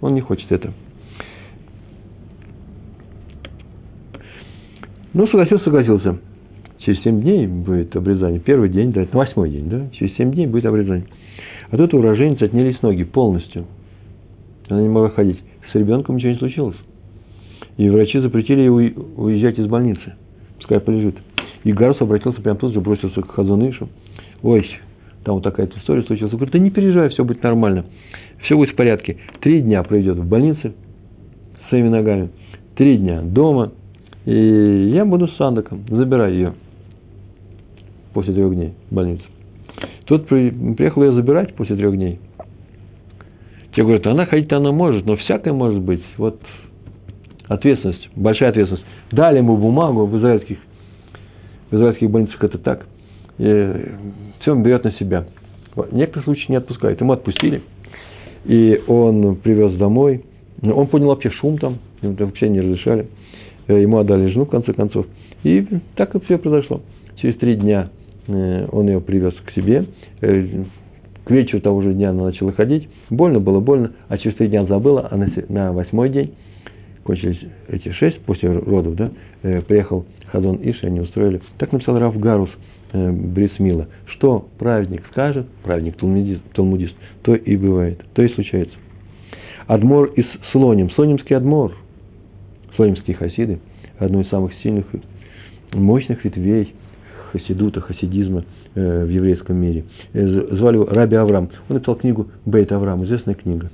[0.00, 0.72] Он не хочет это.
[5.12, 6.18] Ну, согласился, согласился.
[6.78, 8.40] Через семь дней будет обрезание.
[8.40, 11.06] Первый день, да, это восьмой день, да, через семь дней будет обрезание.
[11.70, 13.66] А тут у роженицы отнялись ноги полностью.
[14.68, 15.38] Она не могла ходить.
[15.70, 16.76] С ребенком ничего не случилось.
[17.76, 20.14] И врачи запретили ей уезжать из больницы.
[20.56, 21.16] Пускай полежит.
[21.64, 23.88] И Гарус обратился прямо тут же, бросился к Хазунышу.
[24.42, 24.66] Ой,
[25.24, 26.32] там вот такая история случилась.
[26.32, 27.84] Говорит, да не переживай, все будет нормально.
[28.44, 29.18] Все будет в порядке.
[29.40, 30.72] Три дня проведет в больнице
[31.64, 32.30] с своими ногами.
[32.76, 33.72] Три дня дома.
[34.26, 35.84] И я буду с Сандаком.
[35.88, 36.54] Забирай ее
[38.12, 39.24] после трех дней в больницу.
[40.04, 42.18] Тут приехал ее забирать после трех дней.
[43.74, 46.02] Те говорят, она ходить она может, но всякое может быть.
[46.16, 46.40] Вот
[47.46, 48.86] ответственность, большая ответственность.
[49.12, 50.58] Дали ему бумагу в израильских,
[51.70, 52.86] в израильских больницах это так.
[53.38, 53.74] И
[54.40, 55.26] все он берет на себя.
[55.74, 57.00] В некоторых случаях не отпускают.
[57.00, 57.62] Ему отпустили.
[58.44, 60.24] И он привез домой.
[60.62, 61.78] Он понял вообще шум там.
[62.02, 63.08] Ему вообще не разрешали.
[63.70, 65.06] Э, ему отдали жену, в конце концов.
[65.44, 65.64] И
[65.94, 66.80] так и все произошло.
[67.16, 67.88] Через три дня
[68.26, 69.86] э, он ее привез к себе.
[70.20, 70.64] Э,
[71.24, 72.88] к вечеру того же дня она начала ходить.
[73.10, 73.92] Больно было, больно.
[74.08, 75.08] А через три дня забыла.
[75.08, 75.16] А
[75.48, 76.34] на восьмой день,
[77.04, 79.12] кончились эти шесть после родов, да,
[79.68, 81.40] приехал Хазон Иш, они устроили.
[81.58, 82.50] Так написал Раф Гарус–
[82.92, 83.86] Брисмила.
[84.06, 88.74] Что праведник скажет, праведник талмудист, талмудист, то и бывает, то и случается.
[89.68, 91.76] Адмор из Слоним, Слонимский Адмор,
[92.80, 93.60] Слонимские хасиды,
[93.98, 94.86] одно из самых сильных,
[95.74, 96.74] мощных ветвей
[97.30, 99.84] хасидута, хасидизма э, в еврейском мире.
[100.14, 100.26] Э,
[100.56, 101.50] звали его Раби Авраам.
[101.68, 103.68] Он написал книгу Бейт Авраам, известная книга.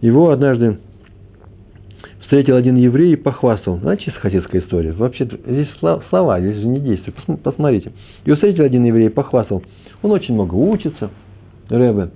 [0.00, 0.78] Его однажды
[2.22, 3.76] встретил один еврей и похвастал.
[3.80, 4.92] Знаете, чисто хасидская история.
[4.92, 7.12] Вообще, здесь слова, здесь же не действия.
[7.44, 7.92] Посмотрите.
[8.24, 9.62] И встретил один еврей и похвастал.
[10.00, 11.10] Он очень много учится,
[11.68, 12.12] Рэбе.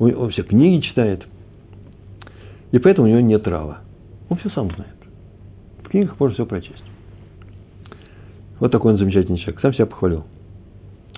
[0.00, 1.22] Он все книги читает.
[2.72, 3.80] И поэтому у него нет трава.
[4.28, 4.94] Он все сам знает.
[5.84, 6.84] В книгах можно все прочесть.
[8.60, 9.60] Вот такой он замечательный человек.
[9.60, 10.24] Сам себя похвалил.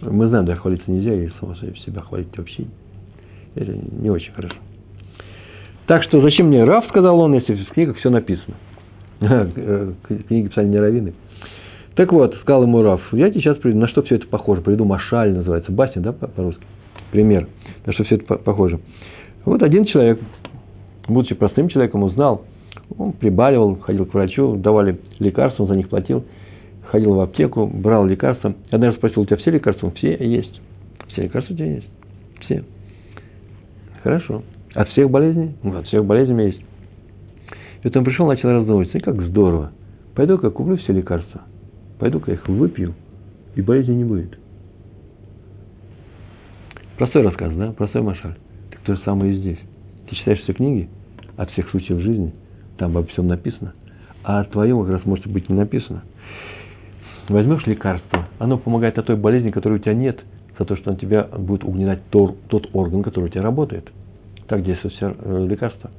[0.03, 2.65] Мы знаем, да, хвалиться нельзя, и само себя хвалить вообще.
[3.55, 4.57] Это не очень хорошо.
[5.87, 8.55] Так что зачем мне Раф, сказал он, если в книгах все написано.
[9.21, 11.15] Книги писали не раввины.
[11.97, 14.63] Так вот, сказал ему Раф, я тебе сейчас приду, на что все это похоже?
[14.63, 16.63] Приду Машаль называется, басня, да, по-русски?
[17.11, 17.49] Пример,
[17.85, 18.79] на что все это похоже.
[19.45, 20.21] Вот один человек,
[21.11, 22.45] будучи простым человеком, узнал,
[22.97, 26.25] он прибаливал, ходил к врачу, давали лекарства, он за них платил,
[26.87, 28.55] ходил в аптеку, брал лекарства.
[28.71, 29.91] Даже спросил, у тебя все лекарства?
[29.93, 30.61] Все есть.
[31.09, 31.89] Все лекарства у тебя есть.
[32.41, 32.65] Все.
[34.03, 34.43] Хорошо.
[34.75, 35.55] От всех болезней?
[35.63, 36.61] Ну, от всех болезней у меня есть.
[36.61, 38.91] И вот он пришел, начал раздумывать.
[38.91, 39.73] Смотри, как здорово.
[40.15, 41.43] Пойду-ка куплю все лекарства.
[41.99, 42.95] Пойду-ка их выпью,
[43.55, 44.39] и болезни не будет.
[46.97, 47.73] Простой рассказ, да?
[47.73, 48.37] Простой машаль.
[48.71, 49.59] Так то же самое и здесь.
[50.09, 50.89] Ты читаешь все книги
[51.41, 52.33] от всех случаев жизни,
[52.77, 53.75] там обо всем написано,
[54.23, 56.03] а о твоем как раз может быть не написано.
[57.29, 60.21] Возьмешь лекарство, оно помогает от той болезни, которой у тебя нет,
[60.59, 63.91] за то, что он тебя будет угнетать тот, тот орган, который у тебя работает–
[64.51, 65.91] так действует все э, лекарства.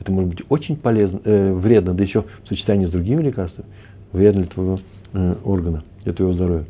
[0.00, 3.68] Это может быть очень полезно, э, вредно, да еще в сочетании с другими лекарствами,
[4.12, 4.80] вредно для твоего
[5.12, 6.64] э, органа, для твоего здоровья.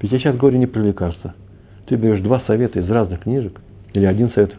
[0.00, 1.34] Ведь я сейчас говорю не про лекарства.
[1.86, 3.60] Ты берешь два совета из разных книжек,
[3.94, 4.52] или один совет,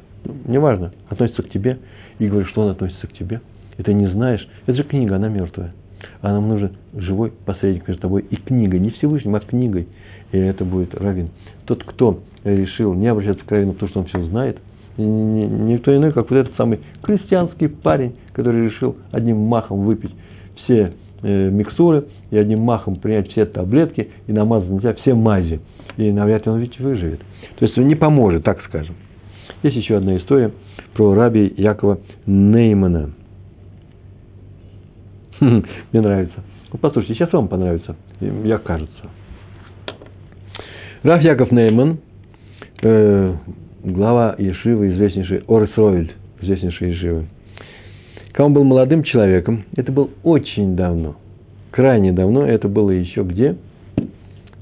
[0.45, 1.77] неважно, относится к тебе,
[2.19, 3.41] и говоришь, что он относится к тебе.
[3.77, 5.73] И ты не знаешь, это же книга, она мертвая.
[6.21, 9.87] А нам нужен живой посредник между тобой и книгой, не Всевышним, а книгой.
[10.31, 11.29] И это будет равин.
[11.65, 14.57] Тот, кто решил не обращаться к равину, потому что он все знает,
[14.97, 20.11] никто иной, как вот этот самый крестьянский парень, который решил одним махом выпить
[20.63, 25.59] все э, микстуры и одним махом принять все таблетки и намазать на себя все мази.
[25.97, 27.21] И навряд ли он ведь выживет.
[27.57, 28.95] То есть не поможет, так скажем.
[29.63, 30.51] Есть еще одна история
[30.97, 33.11] про раби Якова Неймана.
[35.39, 35.61] Мне
[36.01, 36.43] нравится.
[36.71, 39.05] Вот послушайте, сейчас вам понравится, я кажется.
[41.03, 41.99] Раф Яков Нейман,
[42.81, 43.35] э,
[43.83, 47.25] глава Ешивы, известнейший Оресройль, известнейший Ешивы.
[48.31, 51.15] Когда он был молодым человеком, это было очень давно,
[51.69, 53.55] крайне давно, это было еще где?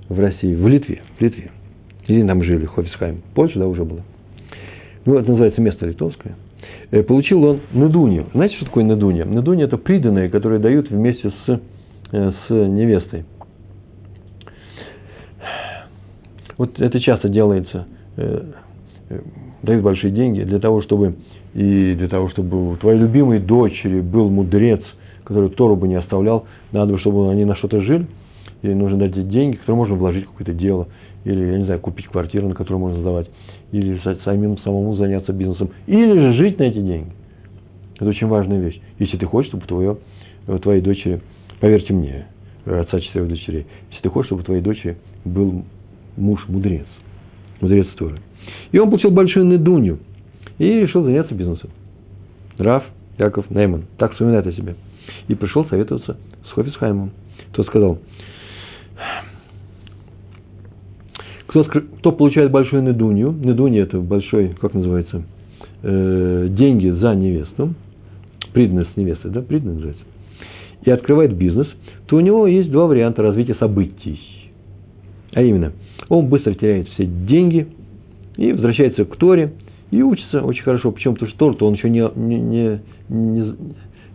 [0.10, 1.50] В России, в Литве, в Литве.
[2.08, 3.22] Или там жили, Хофисхайм.
[3.34, 4.02] Польша, да, уже было.
[5.06, 6.36] Ну, это называется место литовское.
[6.92, 8.26] Э, получил он недунью.
[8.34, 9.26] Знаете, что такое недунья?
[9.26, 11.62] Недунья– это приданные, которые дают вместе с,
[12.12, 13.26] э, с невестой.
[16.58, 17.86] Вот это часто делается
[18.18, 18.44] э,
[19.62, 21.16] дают большие деньги для того, чтобы
[21.54, 24.82] и для того, чтобы у твоей любимой дочери был мудрец,
[25.24, 28.08] который Тору бы не оставлял, надо, чтобы они на что-то жили,
[28.62, 30.88] и нужно дать деньги, которые можно вложить в какое-то дело,
[31.26, 33.30] или, я не знаю, купить квартиру, на которую можно сдавать,
[33.72, 37.12] или самим самому заняться бизнесом, или же жить на эти деньги.
[37.96, 38.80] Это очень важная вещь.
[39.00, 39.98] Если ты хочешь, чтобы твое,
[40.48, 41.22] у твоей дочери,
[41.60, 42.28] поверьте мне,
[42.66, 45.66] отца четырех дочерей, если ты хочешь, чтобы твоей дочери был
[46.16, 46.86] муж-мудрец,
[47.60, 48.20] мудрец Торы,
[48.72, 50.00] и он получил большую недунью
[50.58, 51.72] и решил заняться бизнесом.
[52.58, 52.84] Раф
[53.18, 53.86] Яков Нейман.
[53.98, 54.76] Так вспоминает о себе.
[55.28, 56.18] И пришел советоваться
[56.48, 57.12] с Хофисхаймом.
[57.54, 58.00] Тот сказал,
[61.48, 65.24] кто, кто получает большую недунью, недунья это большой, как называется,
[65.84, 67.74] э, деньги за невесту,
[68.54, 70.04] приданность невесты, да, приданность называется,
[70.84, 71.68] и открывает бизнес,
[72.08, 74.20] то у него есть два варианта развития событий.
[75.34, 75.74] А именно,
[76.10, 77.68] он быстро теряет все деньги
[78.38, 79.54] и возвращается к Торе
[79.92, 80.92] и учится очень хорошо.
[80.92, 81.14] Почему?
[81.14, 82.80] Потому что Тору-то он еще не, не,
[83.10, 83.54] не,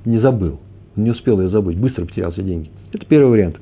[0.05, 0.61] не забыл,
[0.97, 2.71] не успел ее забыть, быстро потерял все деньги.
[2.93, 3.57] Это первый вариант.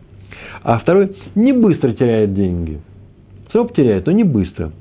[0.62, 2.80] А второй не быстро теряет деньги.
[3.48, 4.72] Все потеряет, но не быстро.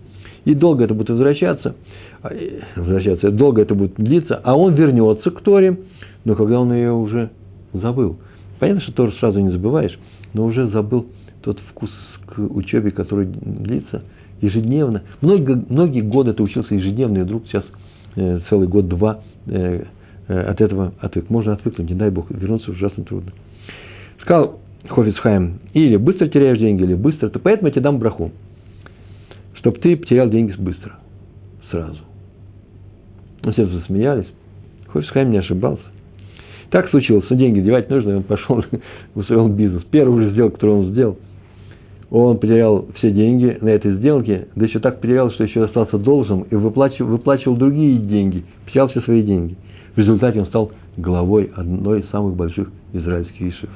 [0.45, 1.75] И долго это будет возвращаться,
[2.21, 2.31] а,
[2.75, 5.77] возвращаться, долго это будет длиться, а он вернется к Торе,
[6.25, 7.29] но когда он ее уже
[7.73, 8.17] забыл.
[8.59, 9.97] Понятно, что Тору сразу не забываешь,
[10.33, 11.07] но уже забыл
[11.41, 11.89] тот вкус
[12.25, 14.03] к учебе, который длится
[14.41, 15.03] ежедневно.
[15.21, 17.63] Многие, многие годы ты учился ежедневно, и вдруг сейчас
[18.15, 19.83] э, целый год-два э,
[20.27, 21.29] э, от этого отвык.
[21.29, 23.31] Можно отвыкнуть, не дай Бог, вернуться ужасно трудно.
[24.21, 28.31] Сказал Хофицхайм, или быстро теряешь деньги, или быстро, то поэтому я тебе дам браху,
[29.67, 30.93] чтобы ты потерял деньги быстро,
[31.69, 31.99] сразу.
[33.43, 34.27] Ну, все засмеялись.
[34.87, 35.83] Хофицхайм не ошибался.
[36.69, 38.63] Так случилось, что деньги девать нужно, и он пошел,
[39.13, 39.83] устроил бизнес.
[39.91, 41.17] Первую же сделку, которую он сделал,
[42.09, 46.43] он потерял все деньги на этой сделке, да еще так потерял, что еще остался должным
[46.43, 49.57] и выплачивал, выплачивал другие деньги, потерял все свои деньги.
[49.95, 53.69] В результате он стал главой одной из самых больших израильских ишев.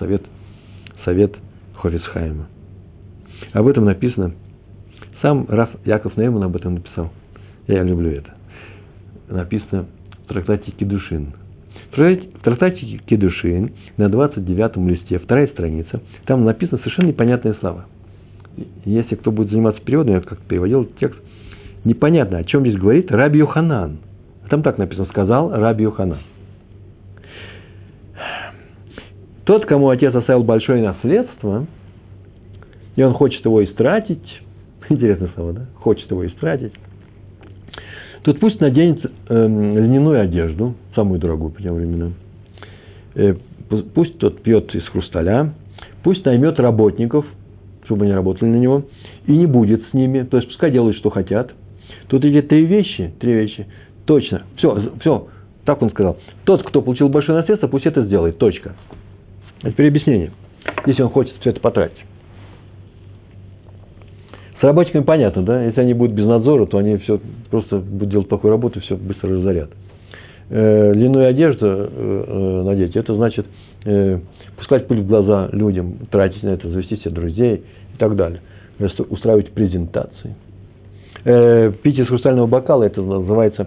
[0.00, 0.22] Совет,
[1.04, 1.36] совет
[1.76, 2.48] Хорисхайма.
[3.52, 4.32] Об этом написано.
[5.22, 7.10] Сам Раф Яков Нейман об этом написал.
[7.66, 8.34] Я люблю это.
[9.28, 9.86] Написано
[10.24, 11.34] в трактате Кедушин–
[11.96, 17.86] в трактате Кедушин на 29 листе, вторая страница, там написано совершенно непонятные слова.
[18.84, 21.18] Если кто будет заниматься переводом, я как переводил текст,
[21.84, 23.98] непонятно, о чем здесь говорит Раби Юханан.
[24.50, 26.18] Там так написано, сказал Раби Юханан.
[29.44, 31.66] Тот, кому отец оставил большое наследство,
[32.96, 34.42] и он хочет его истратить,
[34.88, 35.66] интересное слово, да?
[35.76, 36.72] Хочет его истратить,
[38.24, 42.14] Тут пусть наденет э, льняную одежду, самую дорогую по тем временам.
[43.14, 43.34] Э,
[43.94, 45.52] пусть тот пьет из хрусталя,
[46.02, 47.26] пусть наймет работников,
[47.84, 48.84] чтобы они работали на него,
[49.26, 51.52] и не будет с ними, то есть пускай делают, что хотят.
[52.08, 53.66] Тут эти три вещи, три вещи,
[54.06, 55.28] точно, все, все,
[55.66, 56.16] так он сказал.
[56.44, 58.74] Тот, кто получил большое наследство, пусть это сделает, точка.
[59.62, 60.30] А теперь объяснение,
[60.86, 61.98] если он хочет все это потратить.
[64.60, 65.64] С работниками понятно, да?
[65.64, 69.30] Если они будут без надзора, то они все просто будут делать плохую работу, все быстро
[69.30, 69.70] разорят.
[70.50, 73.46] Э, льняную одежду э, э, надеть, это значит
[74.56, 78.40] пускать пыль в глаза людям, тратить на это, завести себе друзей и так далее.
[79.10, 80.36] Устраивать презентации.
[81.82, 83.66] Пить из хрустального бокала, это называется,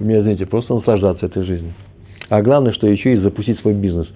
[0.00, 1.74] вы меня знаете, просто наслаждаться этой жизнью.
[2.28, 4.08] А главное, что еще и запустить свой бизнес.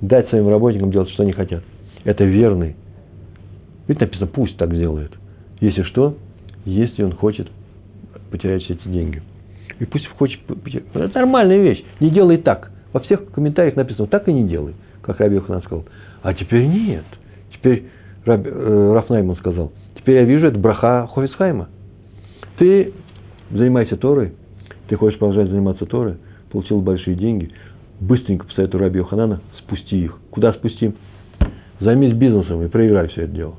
[0.00, 1.62] Дать своим работникам делать, что они хотят.
[2.04, 2.74] Это верный.
[3.86, 5.12] Ведь написано, пусть так делает.
[5.60, 6.16] Если что,
[6.64, 7.48] если он хочет
[8.30, 9.22] потерять все эти деньги.
[9.78, 10.40] И пусть хочет...
[10.94, 11.82] Это нормальная вещь.
[12.00, 12.70] Не делай так.
[12.92, 15.84] Во всех комментариях написано, так и не делай, как Раби Йоханан сказал.
[16.22, 17.04] А теперь нет.
[17.52, 17.88] Теперь
[18.24, 21.68] Раби, э, сказал, теперь я вижу, это браха Хофисхайма.
[22.58, 22.92] Ты
[23.50, 24.32] занимайся Торой,
[24.88, 26.16] ты хочешь продолжать заниматься Торой,
[26.50, 27.50] получил большие деньги,
[28.00, 30.18] быстренько по совету Раби Йоханана спусти их.
[30.30, 30.94] Куда спусти?
[31.80, 33.56] Займись бизнесом и проиграй все это дело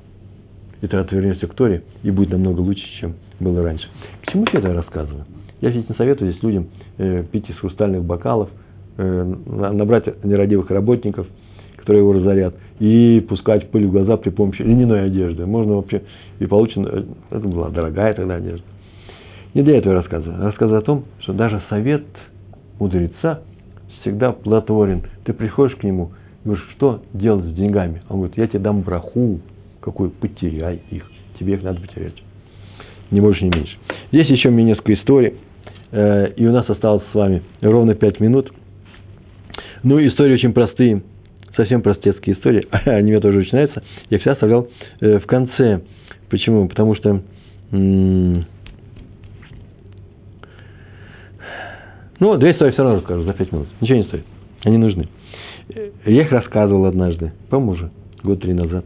[0.82, 3.88] и ты отвернешься к Торе, и будет намного лучше, чем было раньше.
[4.26, 5.26] К чему я это рассказываю?
[5.62, 6.68] Я ведь не советую здесь людям
[6.98, 8.50] э, пить из хрустальных бокалов,
[8.98, 11.28] э, набрать нерадивых работников,
[11.78, 15.46] которые его разорят, и пускать пыль в глаза при помощи льняной одежды.
[15.46, 16.04] Можно вообще
[16.40, 18.66] и получено, э, это была дорогая тогда одежда.
[19.54, 20.44] Не для этого я рассказываю.
[20.44, 22.06] Рассказываю о том, что даже совет
[22.80, 23.42] мудреца
[24.02, 25.02] всегда плодотворен.
[25.24, 26.12] Ты приходишь к нему
[26.48, 28.02] говоришь, что делать с деньгами?
[28.10, 29.40] Он говорит, я тебе дам браху,
[29.88, 31.10] какую потеряй их.
[31.40, 32.22] Тебе их надо потерять.
[33.10, 33.78] Не больше, не меньше.
[34.12, 35.36] Здесь еще меня несколько историй.
[35.92, 38.52] Э, и у нас осталось с вами ровно пять минут.
[39.84, 41.04] Ну, истории очень простые.
[41.56, 42.68] Совсем простецкие истории.
[42.86, 43.82] Они меня тоже начинаются.
[44.10, 44.68] Я всегда оставлял
[45.00, 45.82] э, в конце.
[46.30, 46.68] Почему?
[46.68, 47.22] Потому что
[47.72, 48.44] ну,
[52.38, 53.68] две истории все равно расскажу за пять минут.
[53.80, 54.26] Ничего не стоит.
[54.64, 55.08] Они нужны.
[55.74, 57.92] Э, я их рассказывал однажды, по-моему, уже
[58.24, 58.86] год три назад.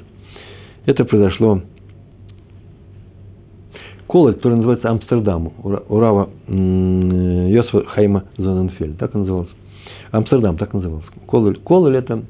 [0.85, 1.61] Это произошло
[4.11, 9.51] колокол, который называется Амстердам, у Рава Йосфа Хайма Зоненфельд, так назывался.
[10.11, 11.07] Амстердам, так назывался.
[11.27, 12.23] Кололь, Кололь это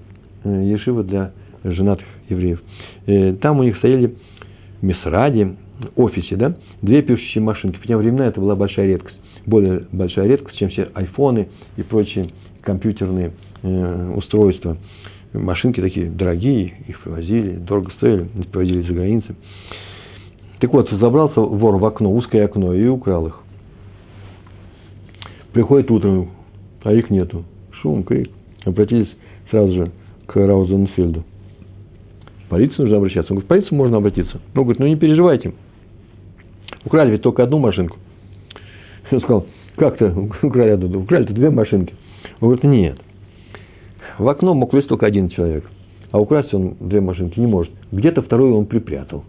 [0.43, 1.31] э, ешива для
[1.63, 2.61] женатых евреев.
[3.07, 4.15] Э, там у них стояли
[4.79, 5.55] в Мисраде,
[5.95, 7.77] офисе, да, две пишущие машинки.
[7.77, 9.17] В те времена это была большая редкость.
[9.47, 12.29] более большая редкость, чем все айфоны и прочие
[12.61, 13.31] компьютерные
[13.63, 14.77] э, устройства.
[15.33, 19.35] Машинки такие дорогие, их привозили, дорого стоили, привозили за границы.
[20.59, 23.39] Так вот, забрался вор в окно, узкое окно, и украл их.
[25.53, 26.29] Приходит утром,
[26.83, 27.45] а их нету.
[27.81, 28.29] Шум, крик.
[28.65, 29.09] Обратились
[29.49, 29.91] сразу же
[30.27, 31.23] к Раузенфельду.
[32.45, 33.33] В полицию нужно обращаться.
[33.33, 34.39] Он говорит, в полицию можно обратиться.
[34.53, 35.53] Ну, говорит, ну не переживайте.
[36.85, 37.97] Украли ведь только одну машинку.
[39.11, 41.93] Он сказал, как-то украли одну, украли-то две машинки.
[42.39, 42.99] Он говорит, нет.
[44.21, 45.63] В окно мог влезть только один человек.
[46.11, 47.73] А украсть он две машинки не может.
[47.91, 49.23] Где-то вторую он припрятал.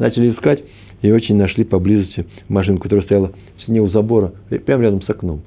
[0.00, 0.64] Начали искать
[1.00, 3.30] и очень нашли поблизости машинку, которая стояла
[3.68, 4.32] не у забора,
[4.66, 5.42] прямо рядом с окном.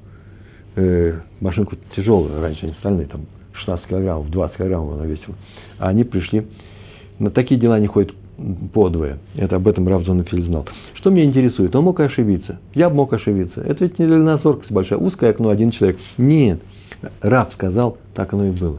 [0.76, 5.36] Э, машинку тяжелую, раньше они стальные, там 16 килограммов, 20 килограммов она весила.
[5.78, 6.46] А они пришли,
[7.18, 8.14] на такие дела не ходят
[8.72, 9.18] подвое.
[9.36, 10.66] Это об этом Рав Зонефиль знал.
[10.94, 11.76] Что меня интересует?
[11.76, 12.60] Он мог ошибиться.
[12.74, 13.60] Я мог ошибиться.
[13.60, 14.98] Это ведь не дальнозоркость большая.
[14.98, 15.98] Узкое окно, один человек.
[16.16, 16.62] Нет.
[17.20, 18.78] Раб сказал, так оно и было.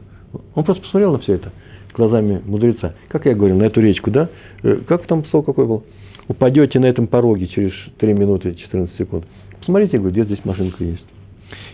[0.55, 1.51] Он просто посмотрел на все это
[1.93, 2.95] глазами мудреца.
[3.09, 4.29] Как я говорил, на эту речку, да?
[4.63, 5.83] Э, как там слово какой был?
[6.27, 9.25] Упадете на этом пороге через 3 минуты 14 секунд.
[9.59, 11.05] Посмотрите, говорю, где здесь машинка есть.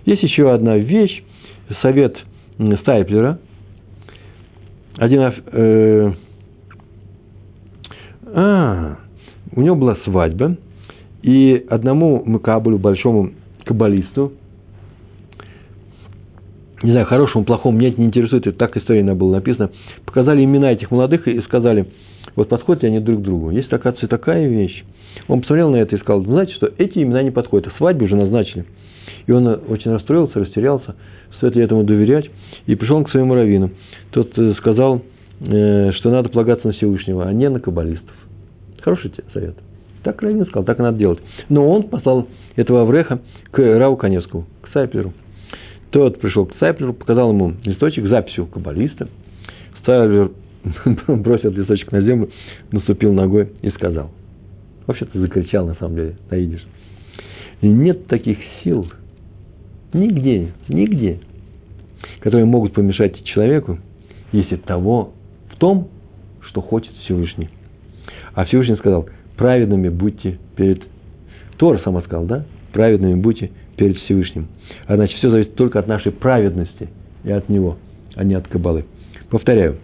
[0.05, 1.23] Есть еще одна вещь,
[1.81, 2.17] совет
[2.81, 3.39] Стайплера.
[4.97, 6.13] Один, э,
[8.33, 8.97] а,
[9.55, 10.57] у него была свадьба,
[11.21, 13.31] и одному Макабулю, большому
[13.65, 14.33] каббалисту,
[16.81, 19.69] не знаю, хорошему, плохому, меня это не интересует, это так история была написана,
[20.05, 21.87] показали имена этих молодых и сказали,
[22.35, 23.51] вот подходят ли они друг к другу.
[23.51, 24.83] Есть, оказывается, такая вещь.
[25.27, 28.15] Он посмотрел на это и сказал, знаете, что эти имена не подходят, а свадьбу уже
[28.15, 28.65] назначили.
[29.27, 30.95] И он очень расстроился, растерялся,
[31.37, 32.29] стоит ли этому доверять,
[32.65, 33.71] и пришел к своему раввину.
[34.11, 35.01] Тот э, сказал,
[35.41, 38.15] э, что надо полагаться на Всевышнего, а не на каббалистов.
[38.81, 39.55] Хороший совет.
[40.03, 41.19] Так Равин сказал, так и надо делать.
[41.49, 43.19] Но он послал этого Авреха
[43.51, 45.13] к Раву Каневскому, к Стайплеру.
[45.91, 49.07] Тот пришел к Стайплеру, показал ему листочек записью каббалиста.
[49.85, 50.31] Стайплер
[51.07, 52.29] бросил листочек на землю,
[52.71, 54.11] наступил ногой и сказал.
[54.85, 56.65] Вообще-то закричал на самом деле, на идиш.
[57.61, 58.91] Нет таких сил
[59.93, 61.19] нигде, нигде,
[62.19, 63.79] которые могут помешать человеку,
[64.31, 65.13] если того
[65.49, 65.89] в том,
[66.41, 67.49] что хочет Всевышний.
[68.33, 70.83] А Всевышний сказал, праведными будьте перед...
[71.57, 72.45] Тор сама сказал, да?
[72.71, 74.47] Праведными будьте перед Всевышним.
[74.87, 76.89] А значит, все зависит только от нашей праведности
[77.23, 77.77] и от Него,
[78.15, 78.85] а не от Кабалы.
[79.29, 79.77] Повторяю,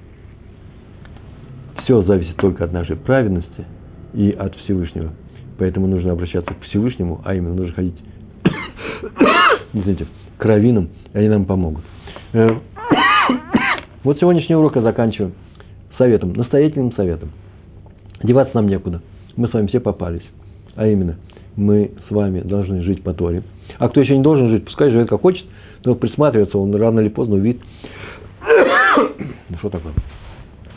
[1.84, 3.66] все зависит только от нашей праведности
[4.14, 5.14] и от Всевышнего.
[5.58, 7.96] Поэтому нужно обращаться к Всевышнему, а именно нужно ходить
[9.74, 11.86] извините, к раввинам, и они нам помогут.
[12.34, 12.50] Э,
[14.04, 15.32] вот сегодняшний урок я заканчиваю
[15.98, 17.32] советом, настоятельным советом.
[18.22, 19.02] Деваться нам некуда.
[19.38, 20.26] Мы с вами все попались.
[20.76, 21.16] А именно,
[21.56, 23.44] мы с вами должны жить по Торе.
[23.78, 25.46] А кто еще не должен жить, пускай живет как хочет,
[25.84, 27.62] но присматриваться, он рано или поздно увидит.
[29.50, 29.94] Ну что такое?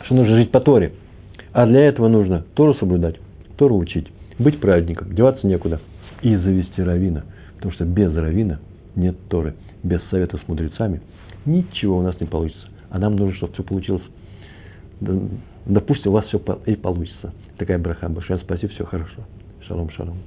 [0.05, 0.93] Что нужно жить по Торе.
[1.51, 3.15] А для этого нужно Тору соблюдать,
[3.57, 5.79] Тору учить, быть праведником, деваться некуда
[6.21, 7.23] и завести равина.
[7.55, 8.59] Потому что без равина
[8.95, 9.55] нет Торы.
[9.83, 11.01] Без совета с мудрецами
[11.45, 12.67] ничего у нас не получится.
[12.89, 14.03] А нам нужно, чтобы все получилось.
[15.01, 17.33] Да пусть у вас все и получится.
[17.57, 18.09] Такая браха.
[18.09, 19.21] Большое спасибо, все хорошо.
[19.67, 20.17] Шалом, шалом.